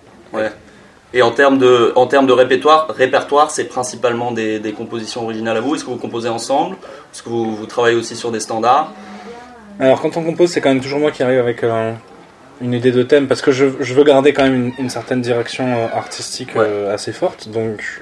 Et 1.11 1.23
en 1.23 1.31
termes 1.31 1.57
de, 1.57 1.91
en 1.95 2.05
termes 2.05 2.27
de 2.27 2.33
répertoire, 2.33 2.87
répertoire 2.89 3.49
c'est 3.49 3.65
principalement 3.65 4.31
des, 4.31 4.59
des 4.59 4.73
compositions 4.73 5.23
originales 5.23 5.57
à 5.57 5.61
vous? 5.61 5.73
Est-ce 5.73 5.83
que 5.83 5.89
vous 5.89 5.97
composez 5.97 6.29
ensemble? 6.29 6.75
Est-ce 7.11 7.23
que 7.23 7.29
vous, 7.29 7.55
vous 7.55 7.65
travaillez 7.65 7.97
aussi 7.97 8.15
sur 8.15 8.31
des 8.31 8.39
standards? 8.39 8.93
Alors 9.79 10.01
quand 10.01 10.17
on 10.17 10.23
compose, 10.23 10.51
c'est 10.51 10.59
quand 10.59 10.69
même 10.69 10.81
toujours 10.81 10.99
moi 10.99 11.09
qui 11.09 11.23
arrive 11.23 11.39
avec 11.39 11.63
euh, 11.63 11.93
une 12.61 12.73
idée 12.73 12.91
de 12.91 13.01
thème 13.01 13.27
parce 13.27 13.41
que 13.41 13.53
je, 13.53 13.65
je 13.79 13.93
veux 13.93 14.03
garder 14.03 14.33
quand 14.33 14.43
même 14.43 14.55
une, 14.55 14.73
une 14.77 14.89
certaine 14.89 15.21
direction 15.21 15.65
euh, 15.65 15.87
artistique 15.93 16.49
euh, 16.57 16.93
assez 16.93 17.13
forte. 17.13 17.47
Donc 17.47 18.01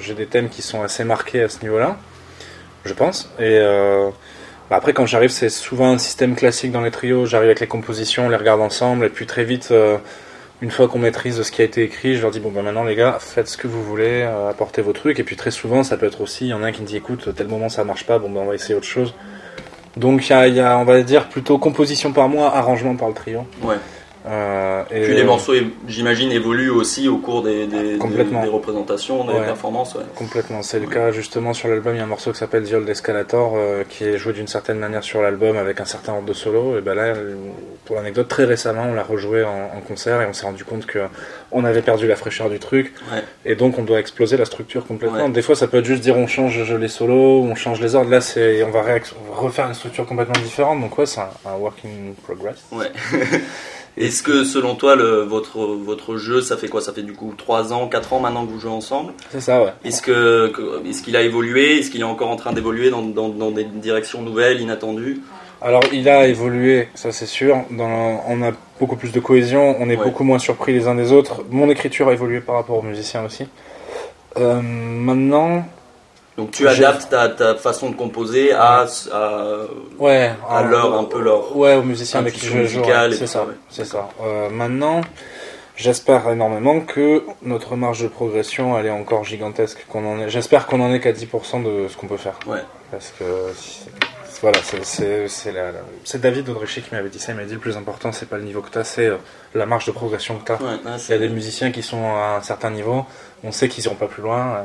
j'ai 0.00 0.14
des 0.14 0.26
thèmes 0.26 0.48
qui 0.48 0.62
sont 0.62 0.82
assez 0.82 1.04
marqués 1.04 1.42
à 1.42 1.50
ce 1.50 1.60
niveau-là, 1.62 1.98
je 2.86 2.94
pense. 2.94 3.30
Et 3.38 3.60
bah, 4.70 4.76
après 4.76 4.94
quand 4.94 5.04
j'arrive, 5.04 5.30
c'est 5.30 5.50
souvent 5.50 5.92
un 5.92 5.98
système 5.98 6.34
classique 6.34 6.72
dans 6.72 6.80
les 6.80 6.90
trios. 6.90 7.26
J'arrive 7.26 7.48
avec 7.48 7.60
les 7.60 7.66
compositions, 7.66 8.26
on 8.26 8.28
les 8.30 8.36
regarde 8.36 8.62
ensemble 8.62 9.04
et 9.04 9.10
puis 9.10 9.26
très 9.26 9.44
vite. 9.44 9.74
une 10.62 10.70
fois 10.70 10.88
qu'on 10.88 11.00
maîtrise 11.00 11.42
ce 11.42 11.52
qui 11.52 11.60
a 11.60 11.66
été 11.66 11.82
écrit, 11.82 12.16
je 12.16 12.22
leur 12.22 12.30
dis 12.30 12.40
bon 12.40 12.50
ben 12.50 12.62
maintenant 12.62 12.84
les 12.84 12.96
gars, 12.96 13.18
faites 13.20 13.48
ce 13.48 13.58
que 13.58 13.66
vous 13.66 13.84
voulez, 13.84 14.22
apportez 14.48 14.80
vos 14.80 14.94
trucs. 14.94 15.20
Et 15.20 15.24
puis 15.24 15.36
très 15.36 15.50
souvent, 15.50 15.82
ça 15.82 15.98
peut 15.98 16.06
être 16.06 16.22
aussi, 16.22 16.46
il 16.46 16.50
y 16.50 16.54
en 16.54 16.62
a 16.62 16.68
un 16.68 16.72
qui 16.72 16.80
me 16.80 16.86
dit 16.86 16.96
écoute, 16.96 17.28
tel 17.36 17.48
moment 17.48 17.68
ça 17.68 17.84
marche 17.84 18.06
pas, 18.06 18.18
bon 18.18 18.30
ben 18.30 18.40
on 18.40 18.46
va 18.46 18.54
essayer 18.54 18.74
autre 18.74 18.86
chose. 18.86 19.12
Donc 19.96 20.28
il 20.28 20.54
y 20.54 20.60
a, 20.60 20.78
on 20.78 20.84
va 20.84 21.02
dire, 21.02 21.28
plutôt 21.28 21.58
composition 21.58 22.12
par 22.12 22.28
moi, 22.28 22.54
arrangement 22.54 22.96
par 22.96 23.08
le 23.08 23.14
trio. 23.14 23.46
Euh, 24.24 24.84
et, 24.90 25.02
Puis 25.02 25.14
les 25.14 25.24
morceaux, 25.24 25.52
j'imagine, 25.88 26.30
évoluent 26.30 26.70
aussi 26.70 27.08
au 27.08 27.16
cours 27.18 27.42
des, 27.42 27.66
des, 27.66 27.92
des- 27.94 27.98
Complètement. 27.98 28.42
des 28.42 28.48
représentations, 28.48 29.24
des 29.24 29.32
Ouais. 29.32 29.44
performances. 29.44 29.94
Ouais. 29.96 30.02
Complètement, 30.14 30.62
c'est 30.62 30.78
le 30.78 30.86
cas 30.86 31.10
justement 31.10 31.52
sur 31.54 31.68
l'album. 31.68 31.94
Il 31.94 31.98
y 31.98 32.00
a 32.00 32.04
un 32.04 32.06
morceau 32.06 32.30
qui 32.32 32.38
s'appelle 32.38 32.62
The 32.68 32.74
Old 32.74 32.88
Escalator 32.88 33.54
euh, 33.56 33.82
qui 33.88 34.04
est 34.04 34.18
joué 34.18 34.32
d'une 34.32 34.46
certaine 34.46 34.78
manière 34.78 35.02
sur 35.02 35.22
l'album 35.22 35.56
avec 35.56 35.80
un 35.80 35.84
certain 35.84 36.12
ordre 36.12 36.26
de 36.26 36.32
solo. 36.34 36.78
Et 36.78 36.80
ben 36.82 36.94
là, 36.94 37.14
pour 37.84 37.96
l'anecdote, 37.96 38.28
très 38.28 38.44
récemment, 38.44 38.84
on 38.90 38.94
l'a 38.94 39.02
rejoué 39.02 39.42
en, 39.42 39.70
en 39.76 39.80
concert 39.80 40.22
et 40.22 40.26
on 40.26 40.32
s'est 40.32 40.46
rendu 40.46 40.64
compte 40.64 40.86
que 40.86 41.00
on 41.50 41.64
avait 41.64 41.82
perdu 41.82 42.06
la 42.06 42.16
fraîcheur 42.16 42.48
du 42.48 42.58
truc 42.60 42.94
et 43.44 43.56
donc 43.56 43.78
on 43.78 43.82
doit 43.82 43.98
exploser 43.98 44.36
la 44.36 44.44
structure 44.44 44.86
complètement. 44.86 45.28
Des 45.28 45.42
fois, 45.42 45.56
ça 45.56 45.66
peut 45.66 45.78
être 45.78 45.84
juste 45.84 46.02
dire 46.02 46.16
on 46.16 46.26
change 46.28 46.62
les 46.72 46.88
solos, 46.88 47.42
on 47.42 47.54
change 47.56 47.80
les 47.80 47.94
ordres. 47.96 48.10
Là, 48.10 48.20
c'est 48.20 48.62
on 48.62 48.70
va, 48.70 48.82
réac- 48.82 49.12
on 49.28 49.34
va 49.34 49.40
refaire 49.40 49.66
une 49.66 49.74
structure 49.74 50.06
complètement 50.06 50.40
différente. 50.42 50.80
Donc 50.80 50.96
ouais, 50.96 51.06
c'est 51.06 51.20
un, 51.20 51.28
un 51.44 51.56
work 51.56 51.78
in 51.84 52.12
progress. 52.22 52.62
Ouais. 52.70 52.86
Est-ce 53.98 54.22
que 54.22 54.42
selon 54.44 54.74
toi, 54.74 54.96
le, 54.96 55.20
votre, 55.22 55.58
votre 55.60 56.16
jeu, 56.16 56.40
ça 56.40 56.56
fait 56.56 56.68
quoi? 56.68 56.80
Ça 56.80 56.92
fait 56.94 57.02
du 57.02 57.12
coup 57.12 57.34
3 57.36 57.72
ans, 57.74 57.88
4 57.88 58.14
ans 58.14 58.20
maintenant 58.20 58.46
que 58.46 58.50
vous 58.50 58.58
jouez 58.60 58.70
ensemble? 58.70 59.12
C'est 59.30 59.40
ça, 59.42 59.62
ouais. 59.62 59.72
Est-ce 59.84 60.00
que, 60.00 60.48
que- 60.48 60.86
est-ce 60.88 61.02
qu'il 61.02 61.14
a 61.16 61.20
évolué? 61.22 61.78
Est-ce 61.78 61.90
qu'il 61.90 62.00
est 62.00 62.04
encore 62.04 62.30
en 62.30 62.36
train 62.36 62.52
d'évoluer 62.54 62.88
dans, 62.90 63.02
dans, 63.02 63.28
dans 63.28 63.50
des 63.50 63.64
directions 63.64 64.22
nouvelles, 64.22 64.60
inattendues? 64.62 65.20
Alors 65.60 65.82
il 65.92 66.08
a 66.08 66.26
évolué, 66.26 66.88
ça 66.94 67.12
c'est 67.12 67.26
sûr. 67.26 67.56
Dans, 67.70 68.24
on 68.26 68.42
a 68.42 68.50
beaucoup 68.80 68.96
plus 68.96 69.12
de 69.12 69.20
cohésion, 69.20 69.76
on 69.78 69.88
est 69.90 69.96
Ouais. 69.96 70.04
beaucoup 70.04 70.24
moins 70.24 70.40
surpris 70.40 70.72
les 70.72 70.88
uns 70.88 70.94
des 70.96 71.12
autres. 71.12 71.44
Mon 71.50 71.68
écriture 71.70 72.08
a 72.08 72.12
évolué 72.14 72.40
par 72.40 72.56
rapport 72.56 72.78
aux 72.78 72.82
musiciens 72.82 73.24
aussi. 73.24 73.46
Euh, 74.38 74.60
maintenant, 74.62 75.64
Donc 76.38 76.50
tu 76.52 76.66
adaptes 76.66 77.10
ta, 77.10 77.28
ta 77.28 77.54
façon 77.56 77.90
de 77.90 77.94
composer 77.96 78.52
à, 78.52 78.86
à, 79.12 79.56
ouais, 79.98 80.32
à 80.48 80.62
leur, 80.62 80.98
un 80.98 81.04
peu 81.04 81.20
leur. 81.20 81.54
ouais, 81.56 81.74
aux 81.74 81.82
musiciens 81.82 82.20
avec 82.20 82.34
qui 82.34 82.46
je 82.46 82.64
joue, 82.64 82.82
c'est 83.12 83.26
ça, 83.26 83.42
ouais. 83.44 83.54
c'est 83.68 83.84
ça. 83.84 84.08
Euh, 84.22 84.48
maintenant, 84.48 85.02
j'espère 85.76 86.28
énormément 86.30 86.80
que 86.80 87.22
notre 87.42 87.76
marge 87.76 88.02
de 88.02 88.08
progression 88.08 88.78
elle 88.78 88.86
est 88.86 88.90
encore 88.90 89.24
gigantesque. 89.24 89.84
Qu'on 89.90 90.06
en 90.10 90.20
est, 90.20 90.30
j'espère 90.30 90.66
qu'on 90.66 90.80
en 90.80 90.92
est 90.94 91.00
qu'à 91.00 91.12
10% 91.12 91.62
de 91.62 91.88
ce 91.88 91.96
qu'on 91.98 92.06
peut 92.06 92.16
faire. 92.16 92.38
Ouais. 92.46 92.62
Parce 92.90 93.12
que 93.18 93.24
voilà, 94.40 94.58
c'est- 94.62 96.18
David 96.18 96.48
Audrichy 96.48 96.82
qui 96.82 96.92
m'avait 96.94 97.08
dit 97.10 97.18
ça. 97.20 97.32
Il 97.32 97.36
m'a 97.38 97.44
dit 97.44 97.54
le 97.54 97.60
plus 97.60 97.76
important, 97.76 98.10
c'est 98.10 98.28
pas 98.28 98.38
le 98.38 98.42
niveau 98.42 98.60
que 98.60 98.70
tu 98.70 98.78
as, 98.78 98.84
c'est 98.84 99.06
euh, 99.06 99.16
la 99.54 99.66
marge 99.66 99.86
de 99.86 99.92
progression 99.92 100.36
que 100.38 100.46
tu 100.46 100.52
as. 100.52 100.56
Ouais, 100.56 100.78
Il 101.08 101.12
y 101.12 101.14
a 101.14 101.18
des 101.18 101.28
musiciens 101.28 101.70
qui 101.70 101.82
sont 101.82 102.02
à 102.16 102.38
un 102.38 102.42
certain 102.42 102.70
niveau, 102.70 103.04
on 103.44 103.52
sait 103.52 103.68
qu'ils 103.68 103.84
iront 103.84 103.94
pas 103.96 104.06
plus 104.06 104.22
loin. 104.22 104.56
euh, 104.56 104.62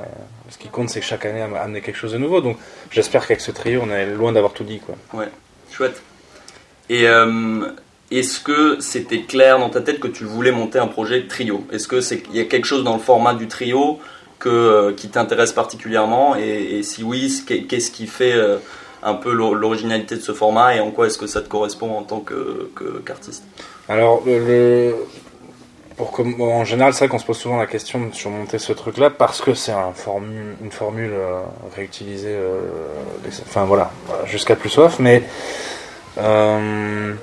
Ce 0.50 0.57
qui 0.57 0.67
compte, 0.69 0.89
c'est 0.89 1.00
que 1.00 1.05
chaque 1.05 1.25
année 1.25 1.41
am- 1.41 1.55
amener 1.55 1.81
quelque 1.81 1.98
chose 1.98 2.13
de 2.13 2.17
nouveau. 2.17 2.41
Donc 2.41 2.57
j'espère 2.91 3.25
qu'avec 3.27 3.41
ce 3.41 3.51
trio, 3.51 3.81
on 3.84 3.89
est 3.91 4.05
loin 4.07 4.31
d'avoir 4.31 4.53
tout 4.53 4.63
dit. 4.63 4.79
Quoi. 4.79 4.96
Ouais, 5.13 5.29
chouette. 5.72 6.01
Et 6.89 7.07
euh, 7.07 7.67
est-ce 8.12 8.39
que 8.39 8.77
c'était 8.79 9.22
clair 9.22 9.60
dans 9.60 9.69
ta 9.69 9.81
tête 9.81 10.00
que 10.00 10.07
tu 10.07 10.24
voulais 10.24 10.51
monter 10.51 10.79
un 10.79 10.88
projet 10.88 11.27
trio? 11.27 11.65
Est-ce 11.72 11.88
que 11.88 12.00
c'est 12.01 12.24
il 12.31 12.38
y 12.38 12.39
a 12.39 12.46
quelque 12.46 12.65
chose 12.65 12.84
dans 12.84 12.93
le 12.93 13.01
format 13.01 13.34
du 13.34 13.48
trio 13.48 14.00
que 14.39 14.50
euh, 14.50 14.93
qui 14.93 15.10
t'intéresse 15.10 15.51
particulièrement? 15.51 16.36
Et, 16.38 16.77
et 16.79 16.84
si 16.84 17.03
oui, 17.03 17.29
ce 17.29 17.43
qu'est- 17.43 17.63
qu'est-ce 17.63 17.91
qui 17.91 18.07
fait 18.07 18.34
euh, 18.34 18.57
un 19.03 19.15
peu 19.15 19.34
l'o- 19.34 19.53
l'originalité 19.53 20.15
de 20.15 20.22
ce 20.22 20.31
format? 20.34 20.75
Et 20.75 20.79
en 20.79 20.91
quoi 20.91 21.07
est-ce 21.07 21.17
que 21.17 21.27
ça 21.27 21.41
te 21.41 21.50
correspond 21.50 21.98
en 21.98 22.03
tant 22.03 22.22
que 22.22 22.69
que- 22.75 23.00
qu'artiste? 23.05 23.43
Alors, 23.89 24.24
le, 24.25 24.96
en 25.99 26.63
général, 26.63 26.93
c'est 26.93 26.99
vrai 26.99 27.07
qu'on 27.09 27.19
se 27.19 27.25
pose 27.25 27.37
souvent 27.37 27.57
la 27.57 27.65
question 27.65 28.05
de 28.05 28.13
surmonter 28.13 28.59
ce 28.59 28.71
truc-là 28.71 29.09
parce 29.09 29.41
que 29.41 29.53
c'est 29.53 29.71
une 29.71 30.71
formule 30.71 31.11
euh, 31.13 31.41
réutilisée, 31.75 32.35
euh, 32.35 32.59
voilà, 33.65 33.91
jusqu'à 34.25 34.55
plus 34.55 34.69
soif. 34.69 34.97
Mais 34.99 35.23
euh, 36.19 37.13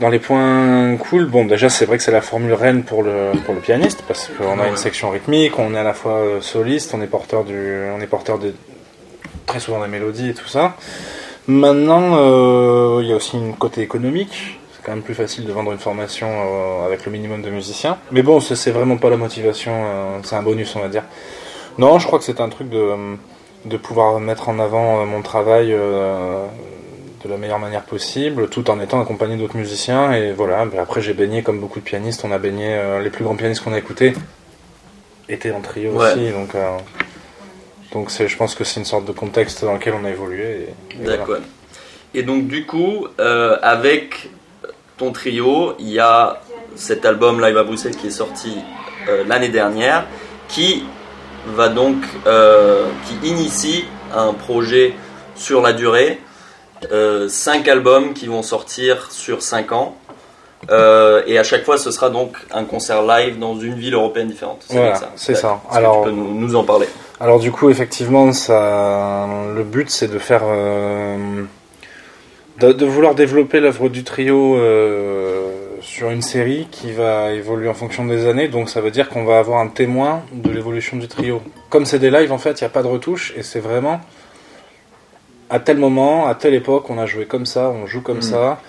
dans 0.00 0.08
les 0.08 0.18
points 0.18 0.96
cool, 0.96 1.26
bon, 1.26 1.44
déjà, 1.44 1.68
c'est 1.68 1.84
vrai 1.84 1.98
que 1.98 2.02
c'est 2.02 2.12
la 2.12 2.22
formule 2.22 2.54
reine 2.54 2.84
pour 2.84 3.02
le 3.02 3.32
pour 3.44 3.54
le 3.54 3.60
pianiste 3.60 4.02
parce 4.08 4.30
qu'on 4.38 4.58
a 4.58 4.68
une 4.68 4.76
section 4.78 5.10
rythmique, 5.10 5.58
on 5.58 5.74
est 5.74 5.78
à 5.78 5.84
la 5.84 5.94
fois 5.94 6.22
soliste, 6.40 6.94
on 6.94 7.02
est 7.02 7.06
porteur 7.06 7.44
du, 7.44 7.82
on 7.94 8.00
est 8.00 8.06
porteur 8.06 8.38
de 8.38 8.54
très 9.44 9.60
souvent 9.60 9.82
des 9.82 9.88
mélodies 9.88 10.30
et 10.30 10.34
tout 10.34 10.48
ça. 10.48 10.76
Maintenant, 11.48 12.12
il 13.00 13.06
y 13.06 13.12
a 13.12 13.16
aussi 13.16 13.36
une 13.36 13.54
côté 13.54 13.82
économique. 13.82 14.58
Quand 14.86 14.92
même 14.92 15.02
plus 15.02 15.14
facile 15.14 15.44
de 15.46 15.52
vendre 15.52 15.72
une 15.72 15.78
formation 15.78 16.28
euh, 16.30 16.86
avec 16.86 17.04
le 17.06 17.10
minimum 17.10 17.42
de 17.42 17.50
musiciens. 17.50 17.98
Mais 18.12 18.22
bon, 18.22 18.38
c'est 18.38 18.70
vraiment 18.70 18.96
pas 18.98 19.10
la 19.10 19.16
motivation. 19.16 19.72
euh, 19.74 20.18
c'est 20.22 20.36
un 20.36 20.42
bonus, 20.42 20.76
on 20.76 20.80
va 20.80 20.86
dire. 20.88 21.02
Non, 21.76 21.98
je 21.98 22.06
crois 22.06 22.20
que 22.20 22.24
c'est 22.24 22.40
un 22.40 22.48
truc 22.48 22.68
de, 22.70 22.92
de 23.64 23.76
pouvoir 23.76 24.20
mettre 24.20 24.48
en 24.48 24.60
avant 24.60 25.00
euh, 25.00 25.04
mon 25.04 25.22
travail 25.22 25.72
euh, 25.72 26.46
de 27.24 27.28
la 27.28 27.36
meilleure 27.36 27.58
manière 27.58 27.82
possible, 27.82 28.48
tout 28.48 28.70
en 28.70 28.78
étant 28.78 29.00
accompagné 29.00 29.36
d'autres 29.36 29.56
musiciens. 29.56 30.12
Et 30.12 30.30
voilà. 30.32 30.64
Mais 30.66 30.78
après, 30.78 31.00
j'ai 31.00 31.14
baigné 31.14 31.42
comme 31.42 31.58
beaucoup 31.58 31.80
de 31.80 31.84
pianistes. 31.84 32.24
On 32.24 32.30
a 32.30 32.38
baigné 32.38 32.68
euh, 32.76 33.02
les 33.02 33.10
plus 33.10 33.24
grands 33.24 33.34
pianistes 33.34 33.64
qu'on 33.64 33.72
a 33.72 33.78
écoutés 33.78 34.12
étaient 35.28 35.50
en 35.50 35.62
trio 35.62 35.90
Ouais. 35.98 36.12
aussi. 36.12 36.30
Donc, 36.30 36.54
euh, 36.54 36.76
donc 37.92 38.12
c'est, 38.12 38.28
je 38.28 38.36
pense 38.36 38.54
que 38.54 38.62
c'est 38.62 38.78
une 38.78 38.86
sorte 38.86 39.04
de 39.04 39.10
contexte 39.12 39.64
dans 39.64 39.74
lequel 39.74 39.94
on 40.00 40.04
a 40.04 40.10
évolué. 40.10 40.68
voilà. 41.00 41.16
D'accord. 41.16 41.36
Et 42.14 42.22
donc 42.22 42.46
du 42.46 42.64
coup, 42.64 43.08
euh, 43.18 43.58
avec 43.62 44.30
ton 44.96 45.12
trio, 45.12 45.74
il 45.78 45.88
y 45.90 45.98
a 46.00 46.40
cet 46.74 47.04
album 47.04 47.40
Live 47.44 47.56
à 47.56 47.64
Bruxelles 47.64 47.96
qui 47.96 48.06
est 48.08 48.10
sorti 48.10 48.56
euh, 49.08 49.24
l'année 49.26 49.48
dernière, 49.48 50.04
qui 50.48 50.84
va 51.48 51.68
donc, 51.68 51.96
euh, 52.26 52.86
qui 53.06 53.28
initie 53.28 53.84
un 54.14 54.32
projet 54.32 54.94
sur 55.34 55.60
la 55.62 55.72
durée, 55.72 56.20
euh, 56.92 57.28
cinq 57.28 57.68
albums 57.68 58.14
qui 58.14 58.26
vont 58.26 58.42
sortir 58.42 59.10
sur 59.10 59.42
cinq 59.42 59.72
ans. 59.72 59.96
Euh, 60.70 61.22
et 61.26 61.38
à 61.38 61.44
chaque 61.44 61.64
fois, 61.64 61.76
ce 61.78 61.90
sera 61.90 62.10
donc 62.10 62.36
un 62.52 62.64
concert 62.64 63.02
live 63.02 63.38
dans 63.38 63.56
une 63.60 63.74
ville 63.74 63.94
européenne 63.94 64.28
différente. 64.28 64.64
C'est 64.66 64.76
Voilà, 64.76 64.94
ça. 64.96 65.12
c'est 65.14 65.34
ça. 65.34 65.60
Alors- 65.70 66.02
tu 66.02 66.08
peux 66.08 66.14
nous, 66.16 66.34
nous 66.34 66.56
en 66.56 66.64
parler? 66.64 66.88
Alors 67.20 67.38
du 67.38 67.52
coup, 67.52 67.70
effectivement, 67.70 68.32
ça, 68.32 69.26
le 69.54 69.62
but 69.62 69.88
c'est 69.90 70.08
de 70.08 70.18
faire, 70.18 70.42
euh, 70.44 71.44
de, 72.60 72.72
de 72.72 72.86
vouloir 72.86 73.14
développer 73.14 73.60
l'œuvre 73.60 73.88
du 73.88 74.02
trio 74.04 74.56
euh, 74.56 75.50
sur 75.82 76.10
une 76.10 76.22
série 76.22 76.66
qui 76.70 76.92
va 76.92 77.32
évoluer 77.32 77.68
en 77.68 77.74
fonction 77.74 78.04
des 78.06 78.26
années. 78.26 78.48
Donc 78.48 78.68
ça 78.70 78.80
veut 78.80 78.90
dire 78.90 79.08
qu'on 79.08 79.24
va 79.24 79.38
avoir 79.38 79.60
un 79.60 79.68
témoin 79.68 80.22
de 80.32 80.50
l'évolution 80.50 80.96
du 80.96 81.06
trio. 81.08 81.42
Comme 81.68 81.84
c'est 81.84 81.98
des 81.98 82.10
lives, 82.10 82.32
en 82.32 82.38
fait, 82.38 82.60
il 82.60 82.64
n'y 82.64 82.66
a 82.66 82.70
pas 82.70 82.82
de 82.82 82.88
retouche 82.88 83.34
et 83.36 83.42
c'est 83.42 83.60
vraiment 83.60 84.00
à 85.48 85.60
tel 85.60 85.76
moment, 85.78 86.26
à 86.26 86.34
telle 86.34 86.54
époque, 86.54 86.90
on 86.90 86.98
a 86.98 87.06
joué 87.06 87.24
comme 87.26 87.46
ça, 87.46 87.70
on 87.70 87.86
joue 87.86 88.00
comme 88.00 88.16
Mhm. 88.16 88.22
ça. 88.22 88.60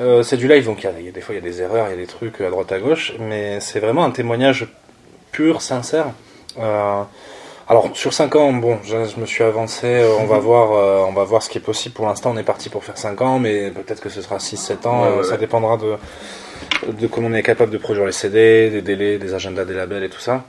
Euh, 0.00 0.22
c'est 0.22 0.36
du 0.36 0.46
live, 0.48 0.64
donc 0.64 0.82
il 0.82 0.86
y 0.86 0.88
a- 0.88 1.00
y, 1.00 1.08
a 1.08 1.10
des 1.12 1.20
fois 1.20 1.34
il 1.34 1.38
y 1.38 1.40
a 1.40 1.44
des 1.44 1.60
erreurs, 1.62 1.86
il 1.88 1.90
y 1.90 1.94
a 1.94 1.96
des 1.96 2.06
trucs 2.06 2.40
à 2.40 2.48
droite 2.48 2.70
à 2.72 2.78
gauche, 2.78 3.12
mais 3.18 3.58
c'est 3.60 3.80
vraiment 3.80 4.04
un 4.04 4.10
témoignage 4.10 4.68
pur, 5.32 5.60
sincère. 5.62 6.06
Euh, 6.60 7.02
alors 7.72 7.88
sur 7.94 8.12
5 8.12 8.36
ans, 8.36 8.52
bon, 8.52 8.76
je, 8.84 8.96
je 9.06 9.18
me 9.18 9.24
suis 9.24 9.42
avancé, 9.42 9.86
euh, 9.86 10.12
on 10.20 10.26
va 10.26 10.38
voir, 10.38 10.72
euh, 10.72 11.08
on 11.08 11.12
va 11.14 11.24
voir 11.24 11.42
ce 11.42 11.48
qui 11.48 11.56
est 11.56 11.62
possible. 11.62 11.94
Pour 11.94 12.04
l'instant, 12.04 12.32
on 12.34 12.36
est 12.36 12.42
parti 12.42 12.68
pour 12.68 12.84
faire 12.84 12.98
5 12.98 13.18
ans, 13.22 13.38
mais 13.38 13.70
peut-être 13.70 14.02
que 14.02 14.10
ce 14.10 14.20
sera 14.20 14.36
6-7 14.36 14.86
ans. 14.86 15.00
Ouais, 15.00 15.08
euh, 15.08 15.16
ouais, 15.16 15.22
ça 15.24 15.30
ouais. 15.32 15.38
dépendra 15.38 15.78
de, 15.78 16.92
de 16.92 17.06
comment 17.06 17.28
on 17.28 17.32
est 17.32 17.42
capable 17.42 17.72
de 17.72 17.78
produire 17.78 18.04
les 18.04 18.12
CD, 18.12 18.68
des 18.68 18.82
délais, 18.82 19.16
des 19.16 19.32
agendas 19.32 19.64
des 19.64 19.72
labels 19.72 20.04
et 20.04 20.10
tout 20.10 20.20
ça. 20.20 20.44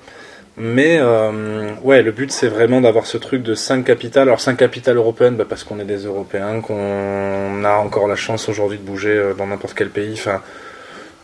Mais 0.58 0.98
euh, 1.00 1.70
ouais, 1.84 2.02
le 2.02 2.12
but 2.12 2.30
c'est 2.30 2.50
vraiment 2.50 2.82
d'avoir 2.82 3.06
ce 3.06 3.18
truc 3.18 3.42
de 3.42 3.56
5 3.56 3.86
capitales. 3.86 4.28
Alors 4.28 4.42
5 4.42 4.58
capitales 4.58 4.98
européennes, 4.98 5.38
bah, 5.38 5.46
parce 5.48 5.64
qu'on 5.64 5.80
est 5.80 5.86
des 5.86 6.04
Européens, 6.04 6.60
qu'on 6.60 7.64
a 7.64 7.76
encore 7.78 8.10
la 8.10 8.18
chance 8.18 8.50
aujourd'hui 8.50 8.80
de 8.80 8.84
bouger 8.84 9.32
dans 9.38 9.48
n'importe 9.48 9.76
quel 9.76 9.92
pays. 9.92 10.16
Enfin, 10.18 10.42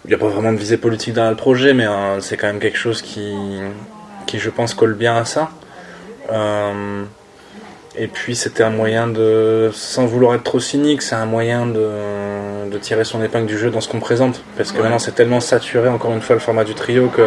il 0.06 0.08
n'y 0.08 0.14
a 0.14 0.18
pas 0.18 0.30
vraiment 0.30 0.54
de 0.54 0.58
visée 0.58 0.78
politique 0.78 1.16
dans 1.16 1.30
le 1.30 1.36
projet, 1.36 1.74
mais 1.74 1.88
c'est 2.22 2.38
quand 2.38 2.48
même 2.48 2.60
quelque 2.60 2.78
chose 2.78 3.02
qui, 3.02 3.36
qui 4.28 4.40
je 4.40 4.50
pense 4.50 4.74
colle 4.74 4.94
bien 4.94 5.18
à 5.18 5.26
ça. 5.26 5.50
Euh, 6.32 7.04
et 7.98 8.08
puis 8.08 8.36
c'était 8.36 8.63
un 8.63 8.70
moyen 8.70 9.08
de, 9.08 9.72
sans 9.74 10.06
vouloir 10.06 10.36
être 10.36 10.44
trop 10.44 10.60
cynique, 10.60 11.02
c'est 11.02 11.15
un 11.15 11.26
moyen 11.26 11.65
de, 11.65 12.70
de 12.72 12.78
tirer 12.78 13.04
son 13.04 13.22
épingle 13.24 13.48
du 13.48 13.58
jeu 13.58 13.72
dans 13.72 13.82
ce 13.82 13.89
qu'on 13.89 14.00
présente. 14.00 14.42
Parce 14.58 14.72
que 14.72 14.78
Ouais. 14.78 14.84
maintenant 14.84 15.00
c'est 15.00 15.15
tellement 15.15 15.39
saturé, 15.42 15.89
encore 15.89 16.13
une 16.13 16.22
fois, 16.22 16.36
le 16.36 16.39
format 16.42 16.63
du 16.63 16.76
trio 16.76 17.08
que 17.08 17.24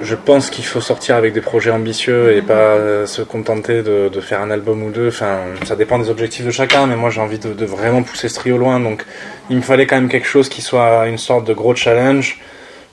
je 0.00 0.14
pense 0.14 0.48
qu'il 0.48 0.64
faut 0.64 0.80
sortir 0.80 1.16
avec 1.16 1.34
des 1.34 1.40
projets 1.40 1.72
ambitieux 1.72 2.34
et 2.36 2.40
pas 2.40 2.54
euh, 2.54 3.04
se 3.06 3.20
contenter 3.20 3.82
de, 3.82 4.08
de 4.08 4.20
faire 4.20 4.40
un 4.40 4.50
album 4.50 4.82
ou 4.84 4.90
deux. 4.90 5.08
Enfin, 5.08 5.38
ça 5.64 5.74
dépend 5.76 5.98
des 5.98 6.08
objectifs 6.08 6.46
de 6.46 6.50
chacun, 6.52 6.86
mais 6.86 6.96
moi 6.96 7.10
j'ai 7.10 7.20
envie 7.20 7.40
de, 7.40 7.52
de 7.52 7.66
vraiment 7.66 8.02
pousser 8.02 8.28
ce 8.28 8.36
trio 8.36 8.56
loin. 8.56 8.78
Donc 8.80 9.04
il 9.50 9.56
me 9.56 9.62
fallait 9.62 9.86
quand 9.86 9.96
même 9.96 10.08
quelque 10.08 10.28
chose 10.28 10.48
qui 10.48 10.62
soit 10.62 11.06
une 11.08 11.18
sorte 11.18 11.46
de 11.46 11.52
gros 11.52 11.74
challenge, 11.74 12.40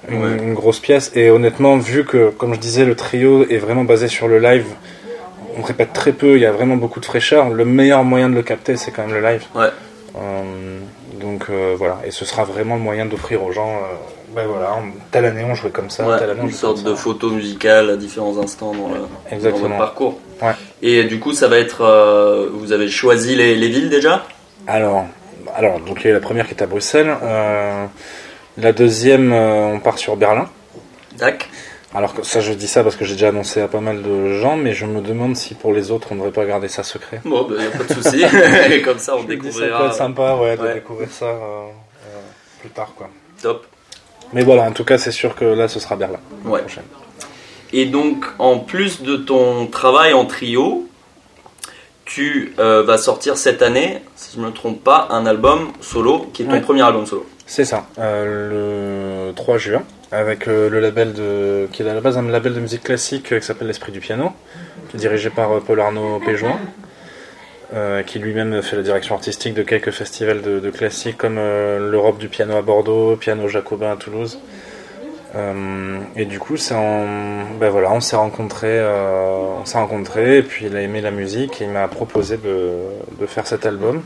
une, 0.09 0.23
Ouais. 0.23 0.37
une 0.43 0.53
grosse 0.53 0.79
pièce. 0.79 1.11
Et 1.15 1.29
honnêtement, 1.29 1.77
vu 1.77 2.05
que, 2.05 2.29
comme 2.29 2.53
je 2.53 2.59
disais, 2.59 2.85
le 2.85 2.95
trio 2.95 3.45
est 3.49 3.57
vraiment 3.57 3.83
basé 3.83 4.07
sur 4.07 4.27
le 4.27 4.39
live, 4.39 4.65
on 5.57 5.61
répète 5.61 5.93
très 5.93 6.11
peu, 6.11 6.35
il 6.35 6.41
y 6.41 6.45
a 6.45 6.51
vraiment 6.51 6.75
beaucoup 6.75 6.99
de 6.99 7.05
fraîcheur. 7.05 7.49
Le 7.49 7.65
meilleur 7.65 8.03
moyen 8.03 8.29
de 8.29 8.35
le 8.35 8.41
capter, 8.43 8.75
c'est 8.77 8.91
quand 8.91 9.05
même 9.07 9.13
le 9.15 9.21
live. 9.21 9.43
Ouais. 9.55 9.67
Euh, 10.17 10.79
donc 11.19 11.45
euh, 11.49 11.75
voilà, 11.77 11.99
et 12.05 12.11
ce 12.11 12.23
sera 12.25 12.43
vraiment 12.43 12.75
le 12.75 12.81
moyen 12.81 13.05
d'offrir 13.05 13.43
aux 13.43 13.51
gens. 13.51 13.69
euh, 13.77 13.95
ben 14.35 14.45
voilà, 14.47 14.73
en- 14.73 14.91
telle 15.11 15.25
année 15.25 15.45
on 15.49 15.55
jouait 15.55 15.69
comme 15.69 15.89
ça, 15.89 16.05
Ouais, 16.05 16.17
telle 16.19 16.31
année 16.31 16.41
une 16.41 16.51
sorte 16.51 16.83
de 16.83 16.93
photo 16.93 17.29
musicale 17.29 17.89
à 17.89 17.95
différents 17.95 18.37
instants 18.37 18.73
dans, 18.73 18.89
le, 18.89 19.39
dans 19.41 19.49
votre 19.49 19.77
parcours. 19.77 20.19
Ouais. 20.41 20.51
Et 20.81 21.03
du 21.05 21.19
coup, 21.19 21.31
ça 21.33 21.47
va 21.47 21.57
être. 21.57 21.81
euh, 21.81 22.49
vous 22.51 22.73
avez 22.73 22.89
choisi 22.89 23.35
les, 23.35 23.55
les 23.55 23.67
villes 23.69 23.89
déjà? 23.89 24.25
Alors, 24.67 25.05
alors, 25.55 25.79
donc 25.79 25.99
il 26.01 26.05
y 26.05 26.07
a 26.07 26.09
eu 26.11 26.13
la 26.13 26.19
première 26.19 26.47
qui 26.47 26.53
est 26.53 26.61
à 26.63 26.65
Bruxelles. 26.65 27.13
La 28.57 28.71
deuxième, 28.71 29.31
euh, 29.33 29.73
on 29.73 29.79
part 29.79 29.97
sur 29.97 30.15
Berlin. 30.15 30.49
Tac. 31.17 31.49
Alors 31.93 32.13
que 32.13 32.23
ça, 32.23 32.41
je 32.41 32.51
dis 32.51 32.67
ça 32.67 32.83
parce 32.83 32.97
que 32.97 33.05
j'ai 33.05 33.13
déjà 33.13 33.29
annoncé 33.29 33.61
à 33.61 33.67
pas 33.69 33.79
mal 33.79 34.01
de 34.03 34.33
gens, 34.33 34.57
mais 34.57 34.73
je 34.73 34.85
me 34.85 34.99
demande 34.99 35.37
si 35.37 35.53
pour 35.53 35.73
les 35.73 35.91
autres, 35.91 36.09
on 36.11 36.15
ne 36.15 36.19
devrait 36.19 36.33
pas 36.33 36.45
garder 36.45 36.67
ça 36.67 36.83
secret. 36.83 37.21
Bon, 37.23 37.47
bah, 37.47 37.55
y 37.63 37.65
a 37.67 37.69
pas 37.71 37.83
de 37.85 37.93
souci. 37.93 38.21
Comme 38.83 38.99
ça, 38.99 39.15
on 39.15 39.21
Je 39.21 39.27
dis, 39.27 39.31
Ça 39.31 39.37
peut 39.37 39.43
découvrira. 39.43 39.85
être 39.85 39.93
sympa, 39.93 40.35
ouais, 40.35 40.57
de 40.57 40.61
Ouais. 40.61 40.73
découvrir 40.73 41.09
ça 41.09 41.25
euh, 41.25 41.67
euh, 42.07 42.19
plus 42.59 42.69
tard, 42.71 42.91
quoi. 42.97 43.09
Top. 43.41 43.65
Mais 44.33 44.43
voilà, 44.43 44.63
en 44.63 44.71
tout 44.71 44.83
cas, 44.83 44.97
c'est 44.97 45.11
sûr 45.11 45.35
que 45.35 45.45
là, 45.45 45.69
ce 45.69 45.79
sera 45.79 45.95
Berlin. 45.95 46.19
la 46.43 46.49
Ouais. 46.51 46.59
prochaine. 46.61 46.83
Et 47.71 47.85
donc, 47.85 48.25
en 48.39 48.59
plus 48.59 49.01
de 49.01 49.15
ton 49.15 49.67
travail 49.67 50.13
en 50.13 50.25
trio, 50.25 50.87
tu 52.03 52.53
euh, 52.59 52.83
vas 52.83 52.97
sortir 52.97 53.37
cette 53.37 53.61
année, 53.61 54.01
si 54.15 54.35
je 54.35 54.41
ne 54.41 54.47
me 54.47 54.51
trompe 54.51 54.83
pas, 54.83 55.07
un 55.11 55.25
album 55.25 55.71
solo, 55.81 56.27
qui 56.33 56.43
est 56.43 56.45
ton 56.45 56.51
Ouais. 56.53 56.61
premier 56.61 56.81
album 56.81 57.05
solo. 57.05 57.25
C'est 57.47 57.63
ça, 57.63 57.85
euh, 57.99 59.27
le 59.27 59.33
3 59.33 59.59
juin, 59.59 59.83
avec 60.11 60.47
euh, 60.47 60.67
le 60.67 60.79
label 60.79 61.13
de, 61.13 61.67
qui 61.71 61.83
est 61.83 61.89
à 61.89 61.93
la 61.93 62.01
base 62.01 62.17
un 62.17 62.23
label 62.23 62.55
de 62.55 62.59
musique 62.59 62.81
classique 62.81 63.31
euh, 63.31 63.39
qui 63.39 63.45
s'appelle 63.45 63.67
L'Esprit 63.67 63.91
du 63.91 63.99
Piano, 63.99 64.33
qui 64.89 64.97
est 64.97 64.99
dirigé 64.99 65.29
par 65.29 65.61
Paul 65.61 65.79
Arnaud 65.79 66.19
Péjoin, 66.25 66.57
qui 68.07 68.19
lui-même 68.19 68.61
fait 68.61 68.77
la 68.77 68.83
direction 68.83 69.15
artistique 69.15 69.53
de 69.53 69.61
quelques 69.61 69.91
festivals 69.91 70.41
de, 70.41 70.59
de 70.59 70.69
classique 70.71 71.17
comme 71.17 71.35
l'Europe 71.35 72.17
du 72.17 72.29
piano 72.29 72.55
à 72.55 72.61
Bordeaux, 72.61 73.17
Piano 73.17 73.47
Jacobin 73.49 73.91
à 73.91 73.97
Toulouse. 73.97 74.39
Et 76.15 76.25
du 76.25 76.39
coup, 76.39 76.55
ben 76.69 77.69
voilà, 77.69 77.91
on 77.91 77.99
s'est 77.99 78.15
rencontrés, 78.15 78.81
on 78.81 79.65
s'est 79.65 79.77
rencontrés, 79.77 80.37
et 80.37 80.43
puis 80.43 80.67
il 80.67 80.77
a 80.77 80.81
aimé 80.81 81.01
la 81.01 81.11
musique, 81.11 81.61
et 81.61 81.65
il 81.65 81.71
m'a 81.71 81.89
proposé 81.89 82.37
de, 82.37 82.75
de 83.19 83.25
faire 83.25 83.45
cet 83.45 83.65
album. 83.65 84.01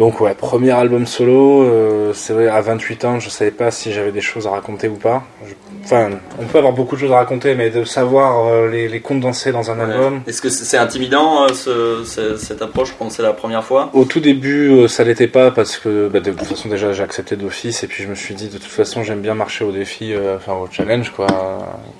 Donc 0.00 0.18
ouais, 0.22 0.34
premier 0.34 0.70
album 0.70 1.06
solo, 1.06 1.62
euh, 1.62 2.12
c'est 2.14 2.32
vrai, 2.32 2.48
à 2.48 2.60
28 2.62 3.04
ans, 3.04 3.20
je 3.20 3.28
savais 3.28 3.50
pas 3.50 3.70
si 3.70 3.92
j'avais 3.92 4.12
des 4.12 4.22
choses 4.22 4.46
à 4.46 4.50
raconter 4.50 4.88
ou 4.88 4.96
pas. 4.96 5.22
Je- 5.46 5.54
Enfin, 5.82 6.10
on 6.38 6.44
peut 6.44 6.58
avoir 6.58 6.74
beaucoup 6.74 6.94
de 6.94 7.00
choses 7.00 7.10
à 7.12 7.16
raconter, 7.16 7.54
mais 7.54 7.70
de 7.70 7.84
savoir 7.84 8.46
euh, 8.46 8.68
les, 8.68 8.86
les 8.86 9.00
condenser 9.00 9.50
dans 9.50 9.70
un 9.70 9.78
Ouais. 9.78 9.84
album. 9.94 10.20
Est-ce 10.26 10.40
que 10.42 10.48
c'est 10.50 10.76
intimidant, 10.76 11.44
euh, 11.44 11.48
ce- 11.54 12.04
ce- 12.04 12.36
cette 12.36 12.60
approche, 12.62 12.94
quand 12.98 13.10
c'est 13.10 13.22
la 13.22 13.32
première 13.32 13.64
fois? 13.64 13.88
Au 13.94 14.04
tout 14.04 14.20
début, 14.20 14.86
ça 14.88 15.04
l'était 15.04 15.26
pas 15.26 15.50
parce 15.50 15.78
que 15.78 16.08
bah, 16.08 16.20
de 16.20 16.30
toute 16.32 16.42
façon 16.46 16.68
déjà 16.68 16.92
j'ai 16.92 17.02
accepté 17.02 17.34
d'office 17.36 17.82
et 17.82 17.86
puis 17.86 18.04
je 18.04 18.08
me 18.08 18.14
suis 18.14 18.34
dit 18.34 18.48
de 18.48 18.58
toute 18.58 18.64
façon 18.70 19.02
j'aime 19.04 19.20
bien 19.22 19.34
marcher 19.34 19.64
au 19.64 19.72
défi, 19.72 20.14
enfin 20.36 20.52
au 20.52 20.68
challenge 20.70 21.10
quoi. 21.16 21.26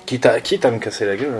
Quitte 0.05 0.25
à, 0.27 0.39
quitte 0.41 0.63
à 0.65 0.71
me 0.71 0.77
casser 0.77 1.05
la 1.05 1.15
gueule, 1.15 1.33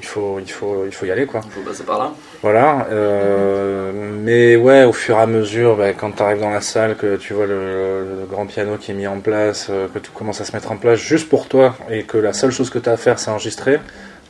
il 0.00 0.06
faut 0.06 0.38
il 0.40 0.50
faut 0.50 0.84
il 0.86 0.92
faut 0.92 1.06
y 1.06 1.10
aller 1.10 1.26
quoi. 1.26 1.40
Il 1.44 1.50
faut 1.52 1.68
passer 1.68 1.82
par 1.84 1.98
là. 1.98 2.12
Voilà. 2.42 2.86
euh, 2.92 3.92
mais 4.22 4.56
ouais, 4.56 4.84
au 4.84 4.92
fur 4.92 5.16
et 5.16 5.20
à 5.20 5.26
mesure, 5.26 5.76
bah, 5.76 5.92
quand 5.92 6.12
tu 6.12 6.22
arrives 6.22 6.40
dans 6.40 6.50
la 6.50 6.60
salle, 6.60 6.96
que 6.96 7.16
tu 7.16 7.32
vois 7.34 7.46
le, 7.46 8.04
le 8.20 8.26
grand 8.30 8.46
piano 8.46 8.76
qui 8.76 8.90
est 8.90 8.94
mis 8.94 9.06
en 9.06 9.20
place, 9.20 9.68
euh, 9.70 9.86
que 9.92 9.98
tout 9.98 10.12
commence 10.12 10.40
à 10.40 10.44
se 10.44 10.52
mettre 10.52 10.70
en 10.72 10.76
place 10.76 10.98
juste 10.98 11.28
pour 11.28 11.48
toi, 11.48 11.74
et 11.90 12.02
que 12.04 12.18
la 12.18 12.32
seule 12.32 12.50
chose 12.52 12.70
que 12.70 12.78
tu 12.78 12.88
as 12.88 12.92
à 12.92 12.96
faire, 12.96 13.18
c'est 13.18 13.30
enregistrer, 13.30 13.78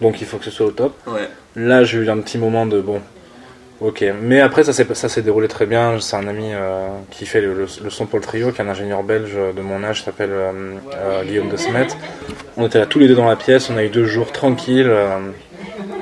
donc 0.01 0.21
il 0.21 0.27
faut 0.27 0.37
que 0.39 0.45
ce 0.45 0.51
soit 0.51 0.67
au 0.67 0.71
top. 0.71 0.95
Ouais. 1.07 1.29
Là, 1.57 1.85
j'ai 1.85 1.99
eu 1.99 2.09
un 2.11 2.19
petit 2.19 2.39
moment 2.39 2.67
de 2.67 2.81
bon. 2.81 3.01
Ok, 3.83 4.03
mais 4.23 4.41
après 4.41 4.65
ça 4.65 4.73
s'est 4.73 4.87
ça 4.95 5.11
s'est 5.11 5.21
déroulé 5.21 5.49
très 5.49 5.67
bien. 5.67 6.01
C'est 6.01 6.17
un 6.17 6.27
ami 6.29 6.49
euh, 6.55 6.87
qui 7.11 7.27
fait 7.27 7.43
le, 7.43 7.53
le- 7.53 7.67
le 7.85 7.91
son 7.91 8.07
pour 8.07 8.19
le 8.19 8.25
trio, 8.25 8.51
qui 8.51 8.63
est 8.63 8.65
un 8.65 8.69
ingénieur 8.71 9.03
belge 9.03 9.37
de 9.55 9.61
mon 9.61 9.85
âge, 9.85 10.03
s'appelle 10.03 10.31
euh, 10.33 10.53
euh, 10.95 11.25
Guillaume 11.25 11.51
de 11.51 11.59
Smet. 11.59 11.89
On 12.57 12.67
était 12.67 12.79
là 12.79 12.87
tous 12.87 12.99
les 12.99 13.07
deux 13.07 13.15
dans 13.15 13.29
la 13.29 13.37
pièce. 13.37 13.69
On 13.69 13.77
a 13.77 13.85
eu 13.85 13.91
deux 13.91 14.07
jours 14.07 14.33
tranquilles. 14.33 14.91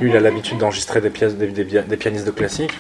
Lui, 0.01 0.11
il 0.11 0.17
a 0.17 0.21
l'habitude 0.21 0.59
d'enregistrer 0.59 1.01
des 1.01 1.11
pièces 1.11 1.35
des, 1.37 1.47
des, 1.49 1.65
des 1.65 1.97
pianistes 1.97 2.27
de 2.27 2.31
classique. 2.31 2.73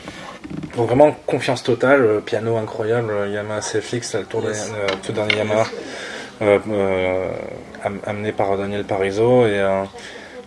Donc 0.77 0.89
vraiment 0.89 1.13
confiance 1.27 1.63
totale, 1.63 2.03
euh, 2.03 2.21
piano 2.21 2.57
incroyable, 2.57 3.11
euh, 3.13 3.29
Yamaha 3.29 3.61
CFX, 3.61 4.15
le 4.17 4.25
tour 4.25 4.43
Yes. 4.45 4.71
de- 4.71 4.75
euh, 4.75 4.87
tout 5.05 5.13
dernier 5.13 5.37
Yamaha, 5.37 5.67
euh, 6.43 6.59
euh, 6.71 7.29
am- 7.85 8.01
amené 8.07 8.33
par 8.33 8.57
Daniel 8.59 8.85
Parizeau 8.85 9.47
et 9.47 9.59
euh, 9.61 9.83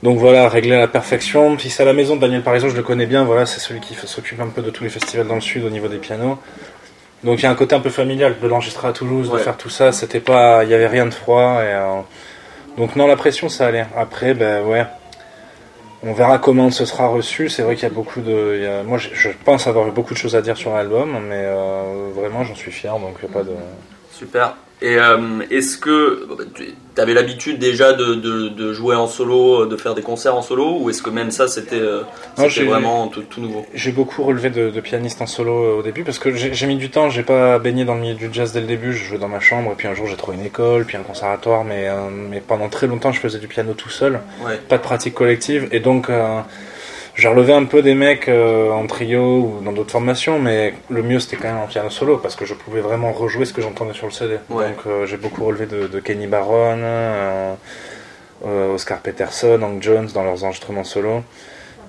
donc 0.03 0.19
voilà, 0.19 0.47
réglé 0.49 0.75
à 0.75 0.80
la 0.80 0.88
perfection. 0.88 1.56
Puis 1.56 1.69
c'est 1.69 1.82
à 1.84 1.86
la 1.86 1.93
maison 1.93 2.15
de 2.17 2.21
Daniel 2.21 2.43
Parizeau, 2.43 2.69
je 2.69 2.75
le 2.75 2.84
connais 2.84 3.06
bien, 3.08 3.23
voilà, 3.23 3.45
c'est 3.45 3.60
celui 3.60 3.80
qui 3.80 3.95
s'occupe 3.95 4.39
un 4.39 4.47
peu 4.47 4.62
de 4.62 4.69
tous 4.69 4.84
les 4.84 4.89
festivals 4.89 5.27
dans 5.27 5.36
le 5.36 5.41
sud 5.41 5.63
au 5.63 5.69
niveau 5.69 5.88
des 5.88 5.97
pianos. 5.97 6.38
Donc 7.23 7.39
il 7.39 7.43
y 7.43 7.45
a 7.47 7.49
un 7.51 7.56
côté 7.56 7.73
un 7.73 7.80
peu 7.80 7.89
familial 7.89 8.36
de 8.39 8.47
l'enregistrer 8.47 8.88
à 8.89 8.91
Toulouse, 8.91 9.30
Ouais. 9.30 9.39
de 9.39 9.43
faire 9.43 9.58
tout 9.58 9.69
ça, 9.69 9.91
c'était 9.91 10.19
pas, 10.19 10.63
il 10.65 10.69
y 10.69 10.73
avait 10.75 10.88
rien 10.88 11.06
de 11.08 11.13
froid 11.13 11.62
et 11.63 11.73
donc 12.77 12.95
non 12.95 13.08
la 13.08 13.15
pression 13.15 13.49
ça 13.49 13.65
allait. 13.67 13.86
Après 13.97 14.36
ben 14.36 14.63
ouais, 14.65 14.86
on 16.08 16.13
verra 16.13 16.39
comment 16.39 16.72
ce 16.72 16.86
sera 16.86 17.08
reçu. 17.08 17.50
C'est 17.50 17.62
vrai 17.62 17.76
qu'il 17.76 17.84
y 17.84 17.91
a 17.91 17.93
beaucoup 17.93 18.22
de, 18.22 18.84
moi 18.84 18.98
je, 18.98 19.30
pense 19.43 19.67
avoir 19.67 19.88
eu 19.88 19.91
beaucoup 19.91 20.13
de 20.13 20.20
choses 20.20 20.36
à 20.36 20.41
dire 20.41 20.58
sur 20.58 20.74
l'album, 20.74 21.12
mais 21.28 21.43
euh, 21.46 22.10
vraiment 22.15 22.43
j'en 22.43 22.56
suis 22.56 22.72
fier 22.72 22.98
donc 22.98 23.15
il 23.22 23.28
y 23.28 23.32
a 23.32 23.34
pas 23.34 23.43
de. 23.43 23.54
Super. 24.12 24.56
Et 24.80 24.96
euh, 25.00 25.40
est-ce 25.50 25.76
que 25.80 26.28
tu 26.54 27.02
avais 27.02 27.16
l'habitude 27.16 27.58
déjà 27.58 27.94
de, 27.94 28.13
de, 28.13 28.50
de 28.50 28.74
jouer 28.74 28.96
en 28.96 29.08
solo, 29.08 29.66
de 29.66 29.76
faire 29.76 29.96
des 29.96 30.04
concerts 30.04 30.36
en 30.36 30.44
solo, 30.44 30.78
ou 30.80 30.92
est-ce 30.92 31.02
que 31.02 31.10
même 31.10 31.32
ça 31.32 31.48
c'était 31.48 31.80
euh, 31.80 32.02
vraiment 32.38 33.08
tout, 33.08 33.24
tout 33.24 33.42
nouveau 33.42 33.66
J'ai 33.74 33.92
beaucoup 33.92 34.22
relevé 34.24 34.52
de, 34.52 34.70
de 34.70 34.80
pianiste 34.82 35.20
en 35.20 35.26
solo 35.26 35.52
euh, 35.52 35.80
au 35.80 35.82
début 35.82 36.04
parce 36.04 36.20
que 36.20 36.32
j'ai 36.36 36.54
j'ai 36.54 36.68
mis 36.68 36.76
du 36.76 36.92
temps, 36.92 37.10
j'ai 37.10 37.24
pas 37.24 37.58
baigné 37.58 37.86
dans 37.86 37.96
le 37.96 38.02
milieu 38.02 38.13
du 38.16 38.30
jazz 38.32 38.52
dès 38.54 38.62
le 38.62 38.68
début, 38.68 38.94
je 38.94 39.04
jouais 39.04 39.18
dans 39.18 39.28
ma 39.28 39.40
chambre 39.40 39.72
et 39.72 39.76
puis 39.76 39.88
un 39.88 39.96
jour 39.96 40.06
j'ai 40.06 40.16
trouvé 40.16 40.38
une 40.38 40.46
école, 40.46 40.86
puis 40.86 40.96
un 40.96 41.02
conservatoire, 41.04 41.63
mais, 41.63 41.88
euh, 41.88 42.10
mais 42.12 42.40
pendant 42.40 42.70
très 42.70 42.86
longtemps 42.86 43.12
je 43.12 43.20
faisais 43.20 43.40
du 43.40 43.48
piano 43.48 43.74
tout 43.74 43.90
seul, 43.90 44.20
Ouais. 44.46 44.58
pas 44.70 44.78
de 44.78 44.84
pratique 44.84 45.16
collective 45.16 45.68
et 45.72 45.80
donc 45.80 46.12
euh, 46.12 46.40
j'ai 47.17 47.27
relevé 47.27 47.51
un 47.51 47.65
peu 47.65 47.82
des 47.82 47.95
mecs 47.95 48.30
euh, 48.30 48.69
en 48.69 48.86
trio 48.86 49.39
ou 49.39 49.62
dans 49.63 49.71
d'autres 49.71 49.91
formations, 49.91 50.38
mais 50.38 50.75
le 50.89 51.01
mieux 51.01 51.19
c'était 51.19 51.36
quand 51.36 51.47
même 51.47 51.63
en 51.63 51.67
piano 51.67 51.89
solo 51.89 52.17
parce 52.17 52.36
que 52.36 52.45
je 52.45 52.53
pouvais 52.53 52.80
vraiment 52.80 53.12
rejouer 53.12 53.45
ce 53.45 53.53
que 53.53 53.62
j'entendais 53.62 53.93
sur 53.93 54.06
le 54.06 54.12
CD. 54.12 54.38
Ouais. 54.49 54.69
Donc 54.69 54.86
euh, 54.86 55.06
j'ai 55.08 55.17
beaucoup 55.17 55.43
relevé 55.43 55.65
de, 55.65 55.88
de 55.88 55.99
Kenny 55.99 56.27
Barron, 56.27 56.77
euh, 56.80 57.56
euh, 58.45 58.73
Oscar 58.75 58.99
Peterson, 58.99 59.60
Hank 59.63 59.82
Jones 59.82 60.08
dans 60.13 60.23
leurs 60.23 60.43
enregistrements 60.43 60.84
solo. 60.84 61.23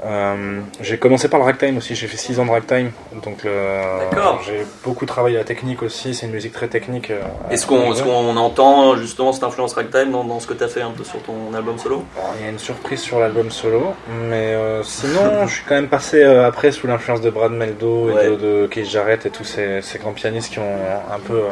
Euh, 0.05 0.61
j'ai 0.81 0.97
commencé 0.97 1.29
par 1.29 1.41
le 1.41 1.45
ragtime 1.47 1.79
aussi, 1.79 1.97
j'ai 1.97 2.07
fait 2.07 2.17
6 2.17 2.39
ans 2.39 2.47
de 2.47 2.51
ragtime, 2.53 2.93
donc 3.25 3.45
euh, 3.45 3.99
j'ai 4.47 4.65
beaucoup 4.85 5.07
travaillé 5.07 5.37
la 5.37 5.43
technique 5.43 5.83
aussi, 5.83 6.15
c'est 6.15 6.27
une 6.27 6.33
musique 6.33 6.53
très 6.53 6.69
technique. 6.69 7.11
euh, 7.11 7.21
Est-ce 7.51 7.67
qu'on 7.67 8.37
entend 8.37 8.97
justement 8.97 9.33
cette 9.33 9.43
influence 9.43 9.73
ragtime 9.73 10.13
dans, 10.13 10.23
dans 10.23 10.39
ce 10.39 10.47
que 10.47 10.55
tu 10.55 10.63
as 10.63 10.69
fait 10.69 10.83
un 10.83 10.93
peu 10.93 11.03
sur 11.03 11.21
ton 11.23 11.53
album 11.53 11.79
solo? 11.79 12.05
Il 12.39 12.45
y 12.45 12.47
a 12.47 12.51
une 12.53 12.61
surprise 12.61 13.01
sur 13.01 13.19
l'album 13.19 13.51
solo, 13.51 13.95
mais 14.31 14.55
sinon 14.85 15.21
je 15.49 15.53
suis 15.55 15.65
quand 15.69 15.75
même 15.75 15.89
passé 15.89 16.23
après 16.23 16.71
sous 16.71 16.87
l'influence 16.87 17.21
de 17.21 17.31
Brad 17.31 17.51
Meldo 17.51 18.11
et 18.11 18.13
Ouais. 18.13 18.29
de, 18.31 18.37
de 18.37 18.69
Keith 18.71 18.87
Jarrett 18.89 19.27
et 19.27 19.31
tous 19.31 19.43
ces, 19.45 19.83
ces 19.83 19.99
grands 19.99 20.13
pianistes 20.13 20.53
qui 20.53 20.61
ont 20.61 20.77
un 21.13 21.19
peu 21.19 21.43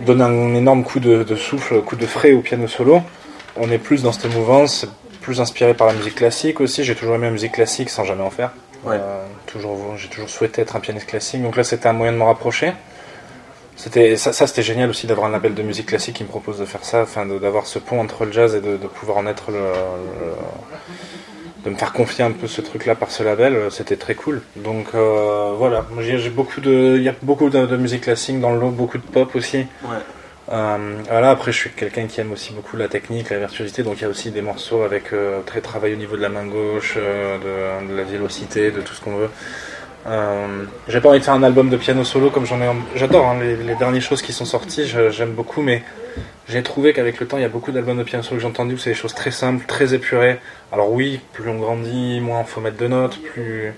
donné 0.00 0.22
un 0.22 0.54
énorme 0.54 0.84
coup 0.84 1.00
de, 1.00 1.22
de 1.24 1.34
souffle, 1.36 1.80
coup 1.82 1.96
de 1.96 2.06
frais 2.06 2.32
au 2.34 2.40
piano 2.40 2.68
solo. 2.68 3.00
On 3.56 3.70
est 3.70 3.78
plus 3.78 4.02
dans 4.02 4.12
cette 4.12 4.32
mouvance, 4.34 4.86
plus 5.26 5.40
inspiré 5.40 5.74
par 5.74 5.88
la 5.88 5.92
musique 5.94 6.14
classique 6.14 6.60
aussi. 6.60 6.84
J'ai 6.84 6.94
toujours 6.94 7.16
aimé 7.16 7.26
la 7.26 7.32
musique 7.32 7.52
classique 7.52 7.90
sans 7.90 8.04
jamais 8.04 8.22
en 8.22 8.30
faire. 8.30 8.52
Ouais. 8.84 8.96
Euh, 9.00 9.24
toujours, 9.46 9.96
j'ai 9.96 10.08
toujours 10.08 10.28
souhaité 10.30 10.62
être 10.62 10.76
un 10.76 10.80
pianiste 10.80 11.08
classique, 11.08 11.42
donc 11.42 11.56
là 11.56 11.64
c'était 11.64 11.88
un 11.88 11.92
moyen 11.92 12.12
de 12.12 12.18
me 12.18 12.22
rapprocher. 12.22 12.72
C'était 13.76 14.16
ça, 14.16 14.32
ça 14.32 14.46
c'était 14.46 14.62
génial 14.62 14.88
aussi 14.88 15.06
d'avoir 15.08 15.26
un 15.26 15.30
label 15.30 15.52
de 15.54 15.62
musique 15.62 15.86
classique 15.86 16.16
qui 16.16 16.22
me 16.22 16.28
propose 16.28 16.58
de 16.60 16.64
faire 16.64 16.84
ça, 16.84 17.02
enfin 17.02 17.26
d'avoir 17.26 17.66
ce 17.66 17.78
pont 17.80 18.00
entre 18.00 18.24
le 18.24 18.32
jazz 18.32 18.54
et 18.54 18.60
de, 18.60 18.76
de 18.76 18.86
pouvoir 18.86 19.18
en 19.18 19.26
être 19.26 19.50
le, 19.50 19.58
le- 19.58 20.34
de 21.64 21.70
me 21.70 21.76
faire 21.76 21.92
confier 21.92 22.22
un 22.24 22.30
peu 22.30 22.46
ce 22.46 22.60
truc-là 22.60 22.94
par 22.94 23.10
ce 23.10 23.24
label, 23.24 23.54
c'était 23.70 23.96
très 23.96 24.14
cool. 24.14 24.40
Donc 24.54 24.86
euh, 24.94 25.52
voilà, 25.58 25.84
j'ai 26.00 26.18
j'ai 26.20 26.30
beaucoup 26.30 26.60
de, 26.60 26.94
il 26.96 27.02
y 27.02 27.08
a 27.08 27.14
beaucoup 27.22 27.50
de, 27.50 27.66
de 27.66 27.76
musique 27.76 28.02
classique 28.02 28.38
dans 28.40 28.52
le 28.54 28.60
lot, 28.60 28.70
beaucoup 28.70 28.98
de 28.98 29.02
pop 29.02 29.34
aussi. 29.34 29.58
Ouais. 29.82 29.98
Euh, 30.52 31.02
voilà, 31.08 31.30
après 31.30 31.50
je 31.50 31.56
suis 31.56 31.70
quelqu'un 31.70 32.06
qui 32.06 32.20
aime 32.20 32.30
aussi 32.30 32.52
beaucoup 32.52 32.76
la 32.76 32.86
technique, 32.86 33.30
la 33.30 33.38
virtuosité, 33.38 33.82
donc 33.82 33.96
il 33.98 34.02
y 34.02 34.04
a 34.04 34.08
aussi 34.08 34.30
des 34.30 34.42
morceaux 34.42 34.82
avec 34.82 35.12
euh, 35.12 35.40
très 35.42 35.60
travail 35.60 35.94
au 35.94 35.96
niveau 35.96 36.16
de 36.16 36.22
la 36.22 36.28
main 36.28 36.46
gauche, 36.46 36.94
euh, 36.96 37.82
de, 37.82 37.92
de 37.92 37.96
la 37.96 38.04
vélocité, 38.04 38.70
de 38.70 38.80
tout 38.80 38.94
ce 38.94 39.00
qu'on 39.00 39.16
veut. 39.16 39.30
Euh, 40.06 40.64
j'ai 40.86 41.00
pas 41.00 41.08
envie 41.08 41.18
de 41.18 41.24
faire 41.24 41.34
un 41.34 41.42
album 41.42 41.68
de 41.68 41.76
piano 41.76 42.04
solo 42.04 42.30
comme 42.30 42.46
j'en 42.46 42.60
ai. 42.60 42.70
J'adore 42.94 43.26
hein, 43.26 43.38
les, 43.40 43.56
les 43.56 43.74
dernières 43.74 44.02
choses 44.02 44.22
qui 44.22 44.32
sont 44.32 44.44
sorties, 44.44 44.86
j'aime 44.86 45.32
beaucoup, 45.32 45.62
mais 45.62 45.82
j'ai 46.48 46.62
trouvé 46.62 46.92
qu'avec 46.92 47.18
le 47.18 47.26
temps, 47.26 47.38
il 47.38 47.42
y 47.42 47.44
a 47.44 47.48
beaucoup 47.48 47.72
d'albums 47.72 47.98
de 47.98 48.04
piano 48.04 48.22
solo 48.22 48.36
que 48.36 48.42
j'ai 48.42 48.48
entendus 48.48 48.74
où 48.74 48.78
c'est 48.78 48.90
des 48.90 48.96
choses 48.96 49.14
très 49.14 49.32
simples, 49.32 49.66
très 49.66 49.94
épurées. 49.94 50.38
Alors 50.70 50.92
oui, 50.92 51.18
plus 51.32 51.50
on 51.50 51.56
grandit, 51.58 52.20
moins 52.20 52.42
il 52.42 52.46
faut 52.46 52.60
mettre 52.60 52.76
de 52.76 52.86
notes, 52.86 53.20
plus. 53.20 53.74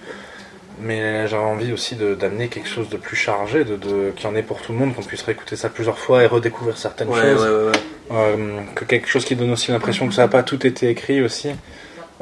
Mais 0.81 1.27
j'avais 1.27 1.43
envie 1.43 1.73
aussi 1.73 1.97
d'amener 1.97 2.49
quelque 2.49 2.69
chose 2.69 2.89
de 2.89 2.97
plus 2.97 3.17
chargé, 3.17 3.65
de, 3.65 3.77
de, 3.77 4.13
qui 4.17 4.27
en 4.27 4.35
est 4.37 4.43
pour 4.43 4.61
tout 4.61 4.73
le 4.73 4.79
monde, 4.79 4.95
qu'on 4.95 5.03
puisse 5.03 5.23
réécouter 5.23 5.57
ça 5.57 5.69
plusieurs 5.69 5.99
fois 5.99 6.23
et 6.23 6.27
redécouvrir 6.27 6.77
certaines 6.77 7.09
Ouais, 7.09 7.21
choses. 7.21 7.43
ouais, 7.43 7.49
ouais, 7.49 7.71
ouais. 7.71 7.73
Euh, 8.11 8.61
que 8.75 8.85
quelque 8.85 9.09
chose 9.09 9.25
qui 9.25 9.35
donne 9.37 9.51
aussi 9.53 9.71
l'impression 9.71 10.07
que 10.07 10.15
ça 10.15 10.23
n'a 10.23 10.29
pas 10.29 10.43
tout 10.43 10.67
été 10.67 10.89
écrit 10.89 11.21
aussi. 11.23 11.51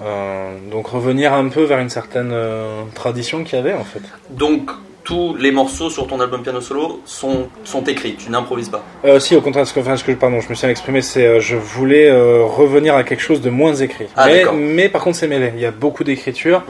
Euh, 0.03 0.57
donc 0.71 0.89
revenir 0.89 1.33
un 1.33 1.49
peu 1.49 1.63
vers 1.63 1.79
une 1.79 1.89
certaine 1.91 2.31
euh, 2.33 2.83
tradition 2.95 3.45
qu'il 3.45 3.57
y 3.57 3.59
avait 3.61 3.73
en 3.73 3.85
fait. 3.85 4.01
Donc 4.31 4.71
tous 5.05 5.37
les 5.37 5.53
morceaux 5.53 5.89
sur 5.89 6.07
ton 6.09 6.21
album 6.21 6.43
piano 6.43 6.61
solo 6.61 7.01
sont, 7.05 7.49
sont 7.65 7.85
écrits, 7.85 8.17
tu 8.17 8.29
n'improvises 8.31 8.69
pas. 8.69 8.85
Si 9.21 9.37
au 9.37 9.41
contraire, 9.41 9.65
ce 9.67 9.73
que, 9.73 9.79
enfin, 9.81 9.97
ce 9.97 10.03
que 10.03 10.11
pardon, 10.13 10.41
je 10.41 10.49
me 10.49 10.55
suis 10.55 10.67
exprimé, 10.67 11.01
c'est 11.01 11.39
je 11.41 11.57
voulais 11.57 12.11
revenir 12.43 12.97
à 12.97 13.05
quelque 13.05 13.23
chose 13.23 13.41
de 13.41 13.49
moins 13.49 13.75
écrit. 13.77 14.07
Ah, 14.17 14.27
mais, 14.27 14.45
mais 14.53 14.89
par 14.89 15.05
contre 15.05 15.17
c'est 15.19 15.29
mêlé. 15.29 15.53
Il 15.55 15.61
y 15.61 15.67
a 15.67 15.71
beaucoup 15.71 16.03
d'écriture. 16.03 16.63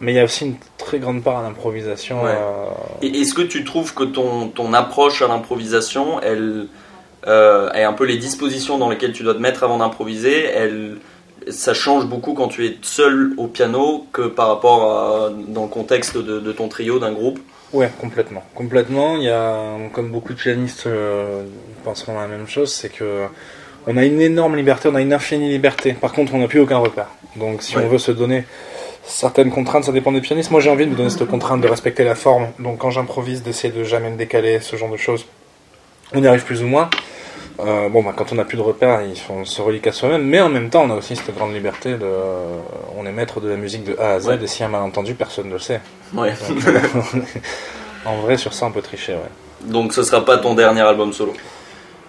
Mais 0.00 0.12
il 0.12 0.16
y 0.16 0.20
a 0.20 0.24
aussi 0.24 0.44
une 0.46 0.56
très 0.76 0.98
grande 0.98 1.22
part 1.22 1.42
d'improvisation. 1.42 2.22
Ouais. 2.22 2.30
euh, 2.30 3.06
est-ce 3.06 3.34
que 3.34 3.42
tu 3.42 3.64
trouves 3.64 3.94
que 3.94 4.04
ton, 4.04 4.48
ton 4.48 4.72
approche 4.72 5.22
à 5.22 5.28
l'improvisation, 5.28 6.20
elle, 6.22 6.66
euh, 7.26 7.70
et 7.72 7.82
un 7.84 7.92
peu 7.92 8.04
les 8.04 8.16
dispositions 8.16 8.78
dans 8.78 8.88
lesquelles 8.90 9.12
tu 9.12 9.22
dois 9.22 9.34
te 9.34 9.40
mettre 9.40 9.64
avant 9.64 9.78
d'improviser, 9.78 10.44
elle, 10.44 10.96
ça 11.48 11.74
change 11.74 12.06
beaucoup 12.06 12.34
quand 12.34 12.48
tu 12.48 12.66
es 12.66 12.76
seul 12.82 13.32
au 13.38 13.46
piano 13.46 14.06
que 14.12 14.22
par 14.22 14.48
rapport 14.48 14.92
à, 14.92 15.30
dans 15.48 15.62
le 15.62 15.68
contexte 15.68 16.16
de, 16.16 16.38
de 16.40 16.52
ton 16.52 16.68
trio, 16.68 16.98
d'un 16.98 17.12
groupe? 17.12 17.38
Ouais, 17.72 17.90
complètement. 18.00 18.42
Complètement. 18.54 19.16
Il 19.16 19.24
y 19.24 19.28
a, 19.30 19.74
comme 19.92 20.10
beaucoup 20.10 20.32
de 20.32 20.38
pianistes 20.38 20.86
euh, 20.86 21.42
penseront 21.84 22.18
la 22.18 22.26
même 22.26 22.46
chose, 22.48 22.72
c'est 22.72 22.88
que 22.88 23.24
on 23.86 23.96
a 23.96 24.04
une 24.04 24.20
énorme 24.20 24.56
liberté, 24.56 24.88
on 24.90 24.94
a 24.94 25.00
une 25.00 25.12
infinie 25.12 25.48
liberté. 25.50 25.92
Par 25.92 26.12
contre, 26.12 26.34
on 26.34 26.38
n'a 26.38 26.48
plus 26.48 26.60
aucun 26.60 26.78
repère. 26.78 27.08
Donc, 27.36 27.62
si 27.62 27.76
Ouais. 27.76 27.84
on 27.84 27.88
veut 27.88 27.98
se 27.98 28.10
donner 28.12 28.44
certaines 29.08 29.50
contraintes, 29.50 29.84
ça 29.84 29.92
dépend 29.92 30.12
des 30.12 30.20
pianistes. 30.20 30.50
Moi, 30.50 30.60
j'ai 30.60 30.70
envie 30.70 30.84
de 30.86 30.90
me 30.90 30.96
donner 30.96 31.10
cette 31.10 31.26
contrainte 31.26 31.60
de 31.60 31.68
respecter 31.68 32.04
la 32.04 32.14
forme. 32.14 32.48
Donc, 32.58 32.78
quand 32.78 32.90
j'improvise, 32.90 33.42
d'essayer 33.42 33.72
de 33.72 33.82
jamais 33.84 34.10
me 34.10 34.16
décaler, 34.16 34.60
ce 34.60 34.76
genre 34.76 34.90
de 34.90 34.96
choses. 34.96 35.26
On 36.14 36.22
y 36.22 36.26
arrive 36.26 36.44
plus 36.44 36.62
ou 36.62 36.66
moins. 36.66 36.88
Euh, 37.60 37.88
bon, 37.88 38.02
bah, 38.04 38.12
quand 38.16 38.30
on 38.32 38.36
n'a 38.36 38.44
plus 38.44 38.56
de 38.56 38.62
repères, 38.62 39.02
il 39.02 39.18
faut- 39.18 39.32
on 39.32 39.44
se 39.44 39.60
relie 39.60 39.80
qu'à 39.80 39.90
soi-même. 39.92 40.22
Mais 40.22 40.40
en 40.40 40.48
même 40.48 40.70
temps, 40.70 40.84
on 40.84 40.90
a 40.90 40.94
aussi 40.94 41.16
cette 41.16 41.34
grande 41.34 41.52
liberté 41.52 41.94
de, 41.94 42.06
on 42.96 43.04
est 43.04 43.10
maître 43.12 43.40
de 43.40 43.48
la 43.48 43.56
musique 43.56 43.82
de 43.84 43.96
A 43.98 44.12
à 44.14 44.20
Z. 44.20 44.26
Ouais. 44.28 44.38
Et 44.42 44.46
s'il 44.46 44.60
y 44.60 44.62
a 44.64 44.66
un 44.68 44.70
malentendu, 44.70 45.14
personne 45.14 45.48
ne 45.48 45.54
le 45.54 45.58
sait. 45.58 45.80
Ouais. 46.14 46.32
en 48.04 48.16
vrai, 48.18 48.36
sur 48.36 48.52
ça, 48.54 48.66
on 48.66 48.70
peut 48.70 48.82
tricher, 48.82 49.14
ouais. 49.14 49.70
Donc 49.70 49.92
ce 49.92 50.04
sera 50.04 50.24
pas 50.24 50.38
ton 50.38 50.54
dernier 50.54 50.82
album 50.82 51.12
solo 51.12 51.32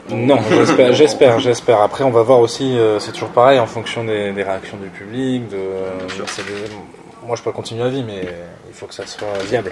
Non, 0.10 0.40
j'espère, 0.50 0.94
j'espère, 0.94 1.40
j'espère. 1.40 1.82
Après, 1.82 2.04
on 2.04 2.10
va 2.10 2.24
voir 2.24 2.40
aussi, 2.40 2.78
euh, 2.78 3.00
c'est 3.00 3.12
toujours 3.12 3.30
pareil, 3.30 3.60
en 3.60 3.68
fonction 3.68 4.04
des, 4.04 4.32
des 4.32 4.44
réactions 4.44 4.78
du 4.78 4.90
public. 4.90 5.48
De, 5.50 5.58
c'est 6.28 6.44
des- 6.46 6.74
moi, 7.26 7.36
je 7.36 7.44
peux 7.44 7.52
continuer 7.52 7.84
la 7.84 7.90
vie, 7.90 8.04
mais 8.04 8.22
il 8.68 8.74
faut 8.74 8.88
que 8.88 8.94
ça 8.96 9.06
soit 9.06 9.28
viable. 9.48 9.72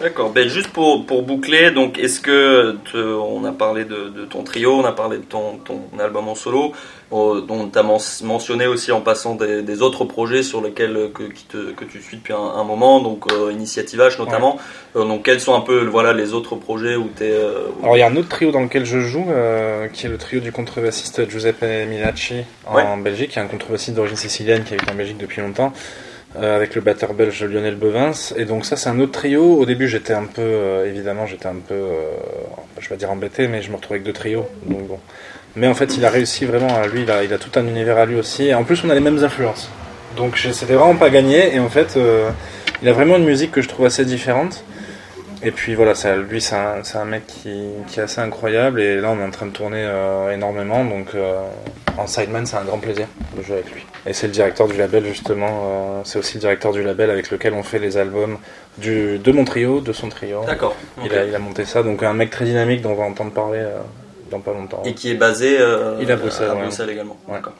D'accord. 0.00 0.30
Ben, 0.30 0.48
juste 0.48 0.68
pour, 0.68 1.06
pour 1.06 1.22
boucler, 1.22 1.70
donc 1.70 1.98
est-ce 1.98 2.20
que 2.20 2.72
te- 2.92 2.96
on 2.98 3.44
a 3.44 3.52
parlé 3.52 3.84
de, 3.84 4.08
de 4.08 4.24
ton 4.24 4.42
trio, 4.42 4.74
on 4.74 4.84
a 4.84 4.92
parlé 4.92 5.18
de 5.18 5.22
ton, 5.22 5.56
ton 5.64 5.80
album 5.98 6.28
en 6.28 6.34
solo, 6.34 6.72
euh, 7.12 7.40
dont 7.42 7.68
tu 7.68 7.78
as 7.78 7.82
mentionné 7.82 8.66
aussi 8.66 8.90
en 8.92 9.00
passant 9.00 9.34
des, 9.36 9.62
des 9.62 9.82
autres 9.82 10.04
projets 10.04 10.42
sur 10.42 10.60
lesquels 10.60 10.96
euh, 10.96 11.08
que, 11.08 11.22
qui 11.24 11.44
te- 11.44 11.70
que 11.72 11.84
tu 11.84 12.02
suis 12.02 12.16
depuis 12.16 12.32
un, 12.32 12.38
un 12.38 12.64
moment, 12.64 13.00
donc 13.00 13.30
euh, 13.32 13.52
Initiative 13.52 14.00
H 14.00 14.18
notamment. 14.18 14.58
Euh, 14.96 15.04
donc 15.04 15.24
quels 15.24 15.40
sont 15.40 15.54
un 15.54 15.60
peu 15.60 15.84
voilà 15.86 16.12
les 16.12 16.34
autres 16.34 16.56
projets 16.56 16.96
où 16.96 17.08
tu 17.16 17.24
es 17.24 17.36
Alors, 17.82 17.96
il 17.96 18.00
y 18.00 18.02
a 18.02 18.08
un 18.08 18.16
autre 18.16 18.28
trio 18.28 18.50
dans 18.50 18.60
lequel 18.62 18.84
je 18.84 18.98
joue, 19.00 19.26
qui 19.92 20.06
est 20.06 20.10
le 20.10 20.18
trio 20.18 20.40
du 20.40 20.50
contrebassiste 20.52 21.30
Giuseppe 21.30 21.64
Milacci 21.88 22.42
en 22.66 22.74
Ouais. 22.76 22.82
Belgique, 23.02 23.30
qui 23.30 23.38
est 23.38 23.42
un 23.42 23.46
contrebassiste 23.46 23.94
d'origine 23.94 24.16
sicilienne 24.16 24.64
qui 24.64 24.74
habite 24.74 24.90
en 24.90 24.94
Belgique 24.94 25.18
depuis 25.18 25.40
longtemps. 25.40 25.72
Euh, 26.36 26.56
avec 26.56 26.74
le 26.74 26.80
batteur 26.80 27.14
belge 27.14 27.44
Lionel 27.44 27.76
Bevins. 27.76 28.34
Et 28.36 28.44
donc 28.44 28.64
ça, 28.64 28.76
c'est 28.76 28.88
un 28.88 28.98
autre 29.00 29.12
trio. 29.12 29.56
Au 29.56 29.66
début, 29.66 29.88
j'étais 29.88 30.14
un 30.14 30.24
peu, 30.24 30.42
euh, 30.42 30.86
évidemment, 30.86 31.26
j'étais 31.26 31.46
un 31.46 31.56
peu, 31.66 31.74
euh, 31.74 32.10
je 32.80 32.88
vais 32.88 32.96
dire 32.96 33.10
embêté, 33.10 33.46
mais 33.48 33.62
je 33.62 33.70
me 33.70 33.76
retrouvais 33.76 33.96
avec 33.96 34.06
deux 34.06 34.12
trios. 34.12 34.46
Donc 34.66 34.86
bon. 34.86 34.98
Mais 35.56 35.68
en 35.68 35.74
fait, 35.74 35.96
il 35.96 36.04
a 36.04 36.10
réussi 36.10 36.44
vraiment. 36.44 36.74
à 36.74 36.86
Lui, 36.86 37.02
il 37.02 37.10
a, 37.10 37.22
il 37.22 37.32
a 37.32 37.38
tout 37.38 37.56
un 37.58 37.66
univers 37.66 37.98
à 37.98 38.06
lui 38.06 38.16
aussi. 38.16 38.46
Et 38.46 38.54
en 38.54 38.64
plus, 38.64 38.82
on 38.84 38.90
a 38.90 38.94
les 38.94 39.00
mêmes 39.00 39.22
influences. 39.22 39.70
Donc 40.16 40.36
c'était 40.36 40.74
vraiment 40.74 40.96
pas 40.96 41.10
gagné. 41.10 41.54
Et 41.54 41.60
en 41.60 41.68
fait, 41.68 41.96
euh, 41.96 42.30
il 42.82 42.88
a 42.88 42.92
vraiment 42.92 43.16
une 43.16 43.24
musique 43.24 43.52
que 43.52 43.62
je 43.62 43.68
trouve 43.68 43.86
assez 43.86 44.04
différente. 44.04 44.64
Et 45.44 45.50
puis 45.50 45.74
voilà, 45.74 45.94
ça, 45.94 46.16
lui, 46.16 46.40
c'est 46.40 46.56
un, 46.56 47.04
mec 47.04 47.26
qui, 47.26 47.52
qui 47.86 48.00
est 48.00 48.02
assez 48.02 48.20
incroyable. 48.20 48.80
Et 48.80 49.00
là, 49.00 49.10
on 49.10 49.20
est 49.20 49.24
en 49.24 49.30
train 49.30 49.46
de 49.46 49.52
tourner 49.52 49.82
euh, 49.82 50.32
énormément. 50.32 50.84
Donc 50.84 51.14
euh, 51.14 51.38
en 51.98 52.06
sideman, 52.06 52.46
c'est 52.46 52.56
un 52.56 52.64
grand 52.64 52.78
plaisir 52.78 53.06
de 53.36 53.42
jouer 53.42 53.56
avec 53.56 53.70
lui. 53.72 53.84
Et 54.06 54.14
c'est 54.14 54.26
le 54.26 54.32
directeur 54.32 54.66
du 54.68 54.76
label, 54.76 55.04
justement. 55.04 55.62
euh, 55.64 56.00
c'est 56.04 56.18
aussi 56.18 56.34
le 56.34 56.40
directeur 56.40 56.72
du 56.72 56.82
label 56.82 57.10
avec 57.10 57.30
lequel 57.30 57.52
on 57.52 57.62
fait 57.62 57.78
les 57.78 57.98
albums 57.98 58.38
du, 58.78 59.18
de 59.18 59.32
mon 59.32 59.44
trio, 59.44 59.80
de 59.80 59.92
son 59.92 60.08
trio. 60.08 60.44
D'accord. 60.46 60.74
Il, 61.04 61.12
a, 61.12 61.24
il 61.24 61.34
a 61.34 61.38
monté 61.38 61.66
ça. 61.66 61.82
Donc 61.82 62.02
un 62.02 62.14
mec 62.14 62.30
très 62.30 62.46
dynamique 62.46 62.80
dont 62.80 62.92
on 62.92 62.96
va 62.96 63.04
entendre 63.04 63.32
parler 63.32 63.62
dans 64.30 64.40
pas 64.40 64.52
longtemps. 64.52 64.82
Et 64.86 64.94
qui 64.94 65.10
est 65.10 65.14
basé 65.14 65.58
Il 66.00 66.10
à 66.10 66.16
Bruxelles, 66.16 66.48
à 66.50 66.54
ouais. 66.54 66.62
Bruxelles 66.62 66.90
également. 66.90 67.18
Ouais. 67.28 67.34
D'accord. 67.34 67.54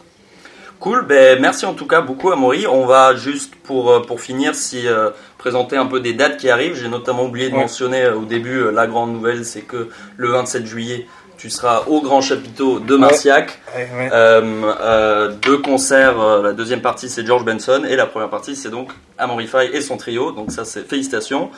Cool, 0.84 1.06
ben 1.06 1.40
merci 1.40 1.64
en 1.64 1.72
tout 1.72 1.86
cas 1.86 2.02
beaucoup 2.02 2.30
Amaury. 2.30 2.66
On 2.66 2.84
va 2.84 3.16
juste 3.16 3.54
pour, 3.54 3.90
euh, 3.90 4.00
pour 4.02 4.20
finir 4.20 4.54
si 4.54 4.86
euh, 4.86 5.08
présenter 5.38 5.78
un 5.78 5.86
peu 5.86 5.98
des 5.98 6.12
dates 6.12 6.36
qui 6.36 6.50
arrivent. 6.50 6.74
J'ai 6.74 6.90
notamment 6.90 7.24
oublié 7.24 7.48
de 7.48 7.54
Ouais. 7.54 7.60
mentionner 7.62 8.02
euh, 8.02 8.16
au 8.16 8.26
début 8.26 8.58
euh, 8.58 8.70
la 8.70 8.86
grande 8.86 9.14
nouvelle, 9.14 9.46
c'est 9.46 9.62
que 9.62 9.88
le 10.18 10.28
27 10.28 10.66
juillet, 10.66 11.06
tu 11.44 11.50
seras 11.50 11.82
au 11.88 12.00
grand 12.00 12.22
chapiteau 12.22 12.80
de 12.80 12.96
Marciac. 12.96 13.58
Ouais, 13.76 13.82
ouais. 13.98 14.08
Euh, 14.10 14.72
euh, 14.80 15.32
deux 15.42 15.58
concerts, 15.58 16.18
euh, 16.18 16.42
la 16.42 16.54
deuxième 16.54 16.80
partie 16.80 17.10
c'est 17.10 17.26
George 17.26 17.44
Benson 17.44 17.82
et 17.86 17.96
la 17.96 18.06
première 18.06 18.30
partie 18.30 18.56
c'est 18.56 18.70
donc 18.70 18.92
Amorify 19.18 19.66
et 19.70 19.82
son 19.82 19.98
trio. 19.98 20.32
Donc 20.32 20.50
ça 20.52 20.64
c'est 20.64 20.88
félicitations. 20.88 21.50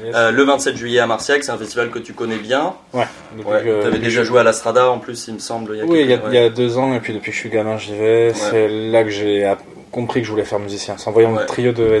Yes. 0.00 0.14
Le 0.30 0.44
27 0.44 0.76
juillet 0.76 1.00
à 1.00 1.08
Marciac, 1.08 1.42
c'est 1.42 1.50
un 1.50 1.58
festival 1.58 1.90
que 1.90 1.98
tu 1.98 2.12
connais 2.12 2.36
bien. 2.36 2.74
ouais. 2.94 3.02
Tu 3.36 3.84
avais 3.84 3.98
déjà 3.98 4.22
joué 4.22 4.38
à 4.38 4.44
la 4.44 4.52
Strada 4.52 4.88
en 4.88 5.00
plus, 5.00 5.26
il 5.26 5.34
me 5.34 5.40
semble. 5.40 5.72
Il 5.74 5.78
y 5.78 5.80
a 5.80 5.86
Oui, 5.86 6.02
il 6.02 6.10
y, 6.10 6.14
a, 6.14 6.20
il 6.28 6.34
y 6.34 6.38
a 6.38 6.48
deux 6.48 6.78
ans, 6.78 6.94
et 6.94 7.00
puis 7.00 7.12
depuis 7.12 7.32
que 7.32 7.34
je 7.34 7.40
suis 7.40 7.50
gamin, 7.50 7.78
j'y 7.78 7.96
vais. 7.96 8.32
C'est 8.34 8.68
là 8.68 9.02
que 9.02 9.10
j'ai 9.10 9.52
compris 9.90 10.20
que 10.20 10.26
je 10.26 10.30
voulais 10.30 10.44
faire 10.44 10.60
musicien. 10.60 10.96
C'est 10.98 11.08
en 11.08 11.12
voyant 11.12 11.32
le 11.32 11.46
trio 11.46 11.72
de 11.72 11.82
euh, 11.82 12.00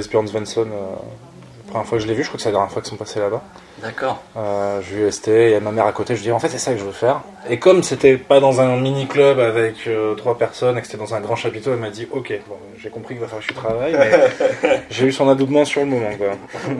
première 1.72 1.86
fois 1.88 1.98
que 1.98 2.04
je 2.04 2.08
l'ai 2.08 2.14
vu, 2.14 2.22
je 2.22 2.28
crois 2.28 2.36
que 2.36 2.42
c'est 2.42 2.50
la 2.50 2.52
dernière 2.56 2.70
fois 2.70 2.82
qu'ils 2.82 2.90
sont 2.90 2.96
passés 2.96 3.18
là-bas. 3.18 3.42
D'accord. 3.82 4.22
Euh, 4.36 4.80
j'ai 4.82 4.96
vu 4.96 5.10
ST, 5.10 5.28
il 5.28 5.50
y 5.50 5.54
a 5.54 5.60
ma 5.60 5.72
mère 5.72 5.86
à 5.86 5.92
côté, 5.92 6.14
je 6.14 6.22
dis 6.22 6.30
en 6.30 6.38
fait 6.38 6.48
c'est 6.48 6.58
ça 6.58 6.72
que 6.72 6.78
je 6.78 6.84
veux 6.84 6.92
faire. 6.92 7.22
Et 7.50 7.58
comme 7.58 7.82
c'était 7.82 8.16
pas 8.16 8.38
dans 8.40 8.60
un 8.60 8.76
mini 8.78 9.06
club 9.06 9.40
avec 9.40 9.86
euh, 9.88 10.14
trois 10.14 10.38
personnes 10.38 10.76
et 10.78 10.80
que 10.80 10.86
c'était 10.86 10.98
dans 10.98 11.14
un 11.14 11.20
grand 11.20 11.34
chapiteau, 11.34 11.72
elle 11.72 11.78
m'a 11.80 11.90
dit 11.90 12.06
ok, 12.10 12.32
bon, 12.48 12.56
j'ai 12.78 12.90
compris 12.90 13.14
qu'il 13.14 13.22
va 13.22 13.26
falloir 13.26 13.46
que 13.46 13.52
je 13.52 13.58
travaille, 13.58 13.92
mais 13.94 14.82
j'ai 14.90 15.06
eu 15.06 15.12
son 15.12 15.28
adoubement 15.28 15.64
sur 15.64 15.80
le 15.80 15.86
moment. 15.88 16.10
Quoi. 16.16 16.28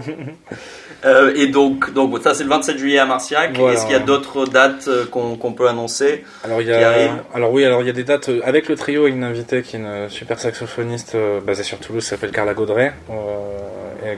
Euh, 1.05 1.33
et 1.35 1.49
donc, 1.49 1.93
donc 1.95 2.17
ça 2.23 2.33
c'est 2.33 2.45
le 2.45 2.49
27 2.51 2.79
juillet 2.79 3.01
à 3.01 3.07
Marciac. 3.07 3.57
Voilà, 3.57 3.75
Est-ce 3.75 3.83
qu'il 3.83 3.91
y 3.91 3.97
a 3.97 3.99
ouais. 3.99 4.05
d'autres 4.05 4.45
dates 4.47 4.87
euh, 4.87 5.05
qu'on 5.05 5.53
peut 5.53 5.67
annoncer 5.69 6.23
Alors 6.45 6.61
il 6.61 6.69
y 6.69 6.71
Qui 6.71 6.77
a, 6.77 6.91
arrive. 6.91 7.11
alors 7.35 7.53
oui, 7.53 7.65
alors 7.65 7.81
il 7.81 7.89
y 7.89 7.91
a 7.91 7.93
des 7.93 8.05
dates 8.05 8.31
avec 8.45 8.69
le 8.69 8.77
trio 8.77 9.09
et 9.09 9.11
une 9.11 9.25
invitée 9.25 9.63
qui 9.63 9.75
est 9.75 9.81
une 9.81 10.09
super 10.09 10.39
saxophoniste 10.39 11.17
basée 11.45 11.65
sur 11.65 11.81
Toulouse, 11.81 12.05
qui 12.05 12.09
s'appelle 12.11 12.31
Carla 12.31 12.55
Gaudret, 12.55 12.93
et 13.11 13.13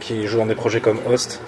qui 0.00 0.26
joue 0.26 0.38
dans 0.38 0.46
des 0.46 0.54
projets 0.54 0.80
comme 0.80 0.98
Host 1.08 1.40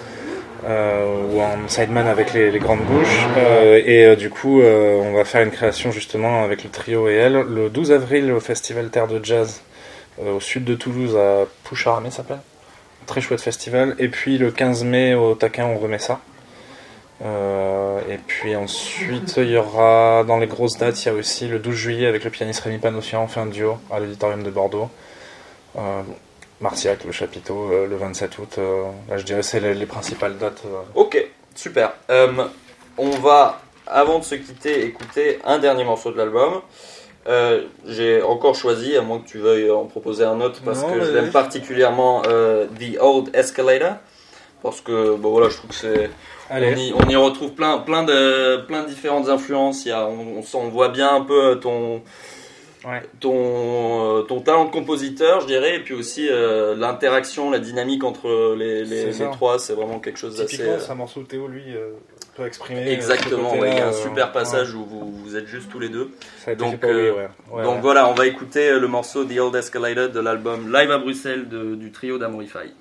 euh, 0.65 1.27
ou 1.31 1.41
en 1.41 1.67
sideman 1.67 2.07
avec 2.07 2.33
les, 2.33 2.57
grandes 2.59 2.83
bouches. 2.83 3.25
Euh, 3.37 3.81
et 3.85 4.05
euh, 4.05 4.15
du 4.15 4.29
coup, 4.29 4.61
euh, 4.61 4.99
on 5.01 5.13
va 5.13 5.25
faire 5.25 5.41
une 5.41 5.51
création 5.51 5.91
justement 5.91 6.43
avec 6.43 6.63
le 6.63 6.69
trio 6.69 7.07
et 7.09 7.13
elle 7.13 7.33
le 7.33 7.69
12 7.69 7.91
avril 7.91 8.31
au 8.31 8.39
Festival 8.39 8.89
Terre 8.89 9.07
de 9.07 9.23
Jazz 9.23 9.61
euh, 10.21 10.35
au 10.35 10.39
sud 10.39 10.63
de 10.63 10.75
Toulouse 10.75 11.15
à 11.15 11.45
Poucharamé 11.63 12.11
s'appelle. 12.11 12.39
Très 13.05 13.21
chouette 13.21 13.41
festival. 13.41 13.95
Et 13.99 14.09
puis 14.09 14.37
le 14.37 14.51
15 14.51 14.83
mai 14.83 15.13
au 15.13 15.35
Taquin, 15.35 15.65
on 15.65 15.77
remet 15.77 15.99
ça. 15.99 16.19
Euh, 17.23 17.99
et 18.09 18.17
puis 18.17 18.55
ensuite, 18.55 19.37
il 19.37 19.49
y 19.49 19.57
aura 19.57 20.23
dans 20.23 20.37
les 20.37 20.47
grosses 20.47 20.77
dates, 20.77 21.03
il 21.03 21.07
y 21.07 21.11
a 21.11 21.13
aussi 21.13 21.47
le 21.47 21.57
12 21.57 21.75
juillet 21.75 22.07
avec 22.07 22.23
le 22.23 22.29
pianiste 22.29 22.59
Rémi 22.59 22.77
Panossian, 22.77 23.23
on 23.23 23.27
fait 23.27 23.39
un 23.39 23.47
duo 23.47 23.77
à 23.89 23.99
l'auditorium 23.99 24.43
de 24.43 24.51
Bordeaux. 24.51 24.89
Euh, 25.77 26.01
Martiac, 26.61 27.03
le 27.05 27.11
chapiteau, 27.11 27.69
euh, 27.71 27.87
le 27.87 27.95
27 27.97 28.37
août. 28.39 28.55
euh, 28.57 28.83
là, 29.09 29.17
je 29.17 29.23
dirais 29.23 29.43
c'est 29.43 29.59
les, 29.59 29.73
les 29.73 29.85
principales 29.85 30.37
dates. 30.37 30.63
euh. 30.65 30.81
Ok, 30.95 31.23
super. 31.55 31.93
Euh, 32.09 32.27
on 32.97 33.09
va, 33.11 33.61
avant 33.85 34.19
de 34.19 34.23
se 34.23 34.35
quitter, 34.35 34.85
écouter 34.85 35.39
un 35.45 35.59
dernier 35.59 35.83
morceau 35.83 36.11
de 36.11 36.17
l'album. 36.17 36.61
Euh, 37.27 37.63
J'ai 37.85 38.21
encore 38.23 38.55
choisi, 38.55 38.95
à 38.95 39.01
moins 39.01 39.19
que 39.19 39.27
tu 39.27 39.37
veuilles 39.37 39.69
en 39.69 39.85
proposer 39.85 40.23
un 40.23 40.39
autre, 40.41 40.61
parce 40.65 40.81
Non, 40.81 40.93
que 40.93 41.01
je 41.03 41.11
l'aime 41.11 41.31
particulièrement, 41.31 42.23
euh, 42.27 42.65
The 42.79 42.97
Old 43.01 43.29
Escalator. 43.35 43.97
Parce 44.63 44.81
que, 44.81 45.15
bon 45.15 45.29
voilà, 45.31 45.49
je 45.49 45.57
trouve 45.57 45.69
que 45.69 45.75
c'est 45.75 46.09
On 46.49 46.55
Allez, 46.55 46.87
y, 46.87 46.93
on 46.93 47.07
y 47.07 47.15
retrouve 47.15 47.51
plein, 47.51 47.77
plein, 47.79 48.01
de, 48.03 48.65
plein 48.65 48.81
de 48.83 48.87
différentes 48.87 49.29
influences. 49.29 49.85
Il 49.85 49.89
y 49.89 49.91
a, 49.91 50.07
on, 50.07 50.37
on, 50.39 50.41
sent- 50.41 50.57
on 50.59 50.69
voit 50.69 50.89
bien 50.89 51.13
un 51.13 51.21
peu 51.21 51.59
ton, 51.59 52.01
Ouais. 52.85 53.01
ton, 53.19 54.19
euh, 54.19 54.21
ton 54.21 54.39
talent 54.41 54.65
de 54.65 54.71
compositeur, 54.71 55.41
je 55.41 55.47
dirais, 55.47 55.75
et 55.77 55.79
puis 55.79 55.93
aussi 55.93 56.27
euh, 56.29 56.75
l'interaction, 56.75 57.49
la 57.49 57.59
dynamique 57.59 58.03
entre 58.03 58.55
les, 58.57 58.83
les, 58.83 59.11
trois. 59.31 59.59
C'est 59.59 59.73
vraiment 59.73 59.99
quelque 59.99 60.19
chose 60.19 60.37
d'assez. 60.37 60.57
typiquement, 60.57 60.73
euh, 60.73 60.79
c'est 60.79 60.91
un 60.91 60.95
morceau 60.95 61.21
où 61.21 61.23
Théo, 61.23 61.47
lui, 61.47 61.63
euh, 61.75 61.89
peut 62.35 62.45
exprimer. 62.45 62.91
Exactement, 62.91 63.57
ouais, 63.57 63.71
il 63.71 63.77
y 63.77 63.81
a 63.81 63.87
un 63.87 63.93
super 63.93 64.31
passage 64.31 64.73
où 64.75 64.85
vous, 64.85 65.11
vous 65.11 65.35
êtes 65.35 65.47
juste 65.47 65.69
tous 65.71 65.79
les 65.79 65.89
deux. 65.89 66.11
Ça 66.45 66.51
a 66.51 66.53
été 66.53 66.63
Donc, 66.63 66.81
lui, 66.83 66.89
euh, 66.89 67.13
ouais. 67.13 67.27
Ouais, 67.51 67.63
Donc 67.63 67.81
voilà, 67.81 68.07
on 68.09 68.13
va 68.13 68.27
écouter 68.27 68.71
le 68.79 68.87
morceau 68.87 69.25
The 69.25 69.37
Old 69.39 69.55
Escalator 69.55 70.09
de 70.09 70.19
l'album 70.19 70.71
Live 70.71 70.91
à 70.91 70.97
Bruxelles 70.99 71.49
de- 71.49 71.73
du 71.75 71.91
trio 71.91 72.17
d'Amorify. 72.19 72.71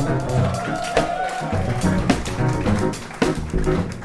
Thank 0.00 0.22
you. 3.92 3.97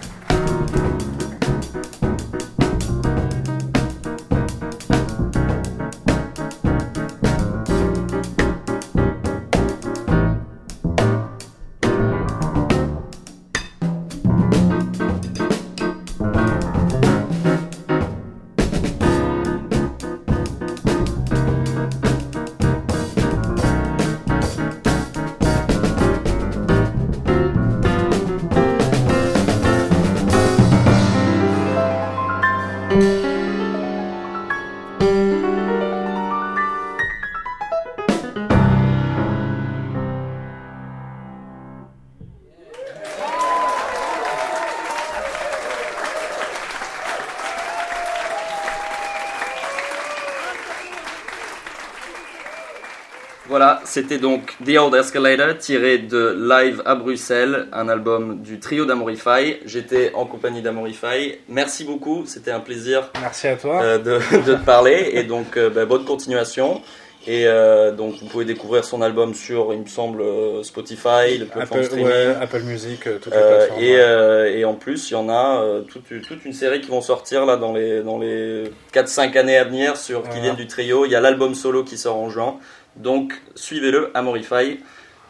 C'était 53.94 54.18
donc 54.18 54.56
The 54.66 54.76
Old 54.80 54.96
Escalator 54.96 55.56
tiré 55.56 56.00
de 56.00 56.36
Live 56.50 56.82
à 56.84 56.96
Bruxelles, 56.96 57.68
un 57.74 57.88
album 57.88 58.42
du 58.42 58.58
trio 58.58 58.86
d'Amorify. 58.86 59.58
J'étais 59.68 60.12
en 60.16 60.26
compagnie 60.26 60.64
d'Amorify. 60.64 61.36
Merci 61.48 61.84
beaucoup, 61.84 62.26
c'était 62.26 62.50
un 62.50 62.60
plaisir 62.60 63.12
Merci 63.22 63.50
à 63.50 63.56
toi. 63.56 63.84
euh, 63.84 64.00
de, 64.00 64.14
de 64.48 64.56
te 64.56 64.66
parler 64.66 65.12
et 65.14 65.22
donc 65.22 65.58
euh, 65.58 65.70
bah, 65.70 65.86
bonne 65.86 66.06
continuation. 66.06 66.82
Et 67.28 67.46
euh, 67.46 67.92
donc 67.92 68.16
vous 68.20 68.26
pouvez 68.26 68.46
découvrir 68.46 68.84
son 68.84 69.04
album 69.04 69.36
sur, 69.36 69.72
il 69.74 69.82
me 69.82 69.86
semble, 69.86 70.24
Spotify, 70.64 71.38
le 71.38 71.46
Apple, 71.56 71.84
streaming. 71.84 72.08
ouais, 72.08 72.36
Apple 72.42 72.64
Music, 72.64 73.02
toutes 73.22 73.34
les 73.34 73.40
plateformes. 73.40 73.80
et, 73.80 74.66
en 74.66 74.74
plus, 74.74 75.12
il 75.12 75.14
y 75.14 75.16
en 75.16 75.30
a 75.30 75.64
toute, 75.88 76.22
toute 76.24 76.44
une 76.46 76.52
série 76.52 76.82
qui 76.82 76.90
vont 76.90 77.00
sortir 77.00 77.46
là 77.46 77.58
dans 77.58 77.72
les, 77.72 78.02
dans 78.02 78.18
les 78.18 78.64
4-5 78.92 79.38
années 79.38 79.56
à 79.56 79.64
venir 79.64 79.98
sur, 79.98 80.28
qui 80.28 80.42
viennent 80.42 80.56
du 80.56 80.68
trio. 80.68 81.06
Il 81.06 81.12
y 81.12 81.16
a 81.16 81.22
l'album 81.22 81.54
solo 81.54 81.84
qui 81.84 81.98
sort 81.98 82.18
en 82.18 82.30
juin. 82.30 82.58
Donc 82.98 83.42
suivez-le, 83.56 84.12
Amorify. 84.14 84.80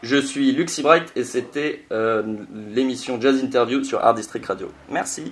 Je 0.01 0.17
suis 0.17 0.51
Luxy 0.51 0.81
Bright 0.81 1.13
et 1.15 1.23
c'était 1.23 1.85
euh, 1.91 2.23
l'émission 2.73 3.21
Jazz 3.21 3.41
Interview 3.41 3.83
sur 3.83 3.99
Art 4.03 4.15
District 4.15 4.45
Radio. 4.45 4.69
Merci. 4.91 5.31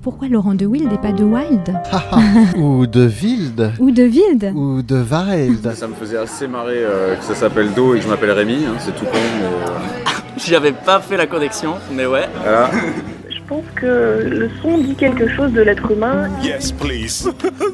Pourquoi 0.00 0.28
Laurent 0.28 0.54
de 0.54 0.64
Wild 0.64 0.92
et 0.92 0.98
pas 0.98 1.12
de 1.12 1.24
Wild 1.24 1.74
Ou 2.56 2.86
de 2.86 3.08
Wild 3.08 3.72
Ou 3.80 3.90
de 3.90 4.02
Wild 4.04 4.52
Ou 4.54 4.82
de 4.82 4.96
Wild 4.96 5.74
Ça 5.74 5.88
me 5.88 5.94
faisait 5.94 6.18
assez 6.18 6.46
marrer 6.46 6.84
euh, 6.84 7.16
que 7.16 7.24
ça 7.24 7.34
s'appelle 7.34 7.74
Do 7.74 7.94
et 7.94 7.98
que 7.98 8.04
je 8.04 8.08
m'appelle 8.08 8.30
Rémi, 8.30 8.64
hein, 8.64 8.76
c'est 8.78 8.94
tout 8.94 9.04
con, 9.04 9.10
mais 9.12 9.44
euh, 9.44 10.10
J'avais 10.36 10.72
pas 10.72 11.00
fait 11.00 11.16
la 11.16 11.26
connexion, 11.26 11.74
mais 11.92 12.06
ouais. 12.06 12.28
voilà. 12.42 12.70
Je 13.48 13.54
pense 13.54 13.64
que 13.76 14.26
le 14.26 14.50
son 14.60 14.76
dit 14.76 14.94
quelque 14.94 15.26
chose 15.26 15.52
de 15.52 15.62
l'être 15.62 15.90
humain. 15.90 16.28
Yes, 16.42 16.70
please. 16.70 17.26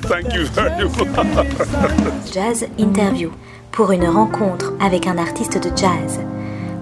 Thank 0.02 0.32
you 0.32 0.44
very 0.52 0.84
much. 0.84 2.32
Jazz 2.32 2.64
Interview 2.78 3.32
pour 3.72 3.90
une 3.90 4.06
rencontre 4.06 4.72
avec 4.80 5.08
un 5.08 5.18
artiste 5.18 5.58
de 5.58 5.76
jazz. 5.76 6.20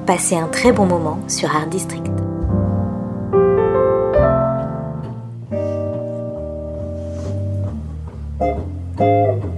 Passez 0.06 0.36
un 0.36 0.48
très 0.48 0.72
bon 0.72 0.84
moment 0.84 1.18
sur 1.26 1.56
Art 1.56 1.68
District. 1.68 2.04
Thank 8.98 9.51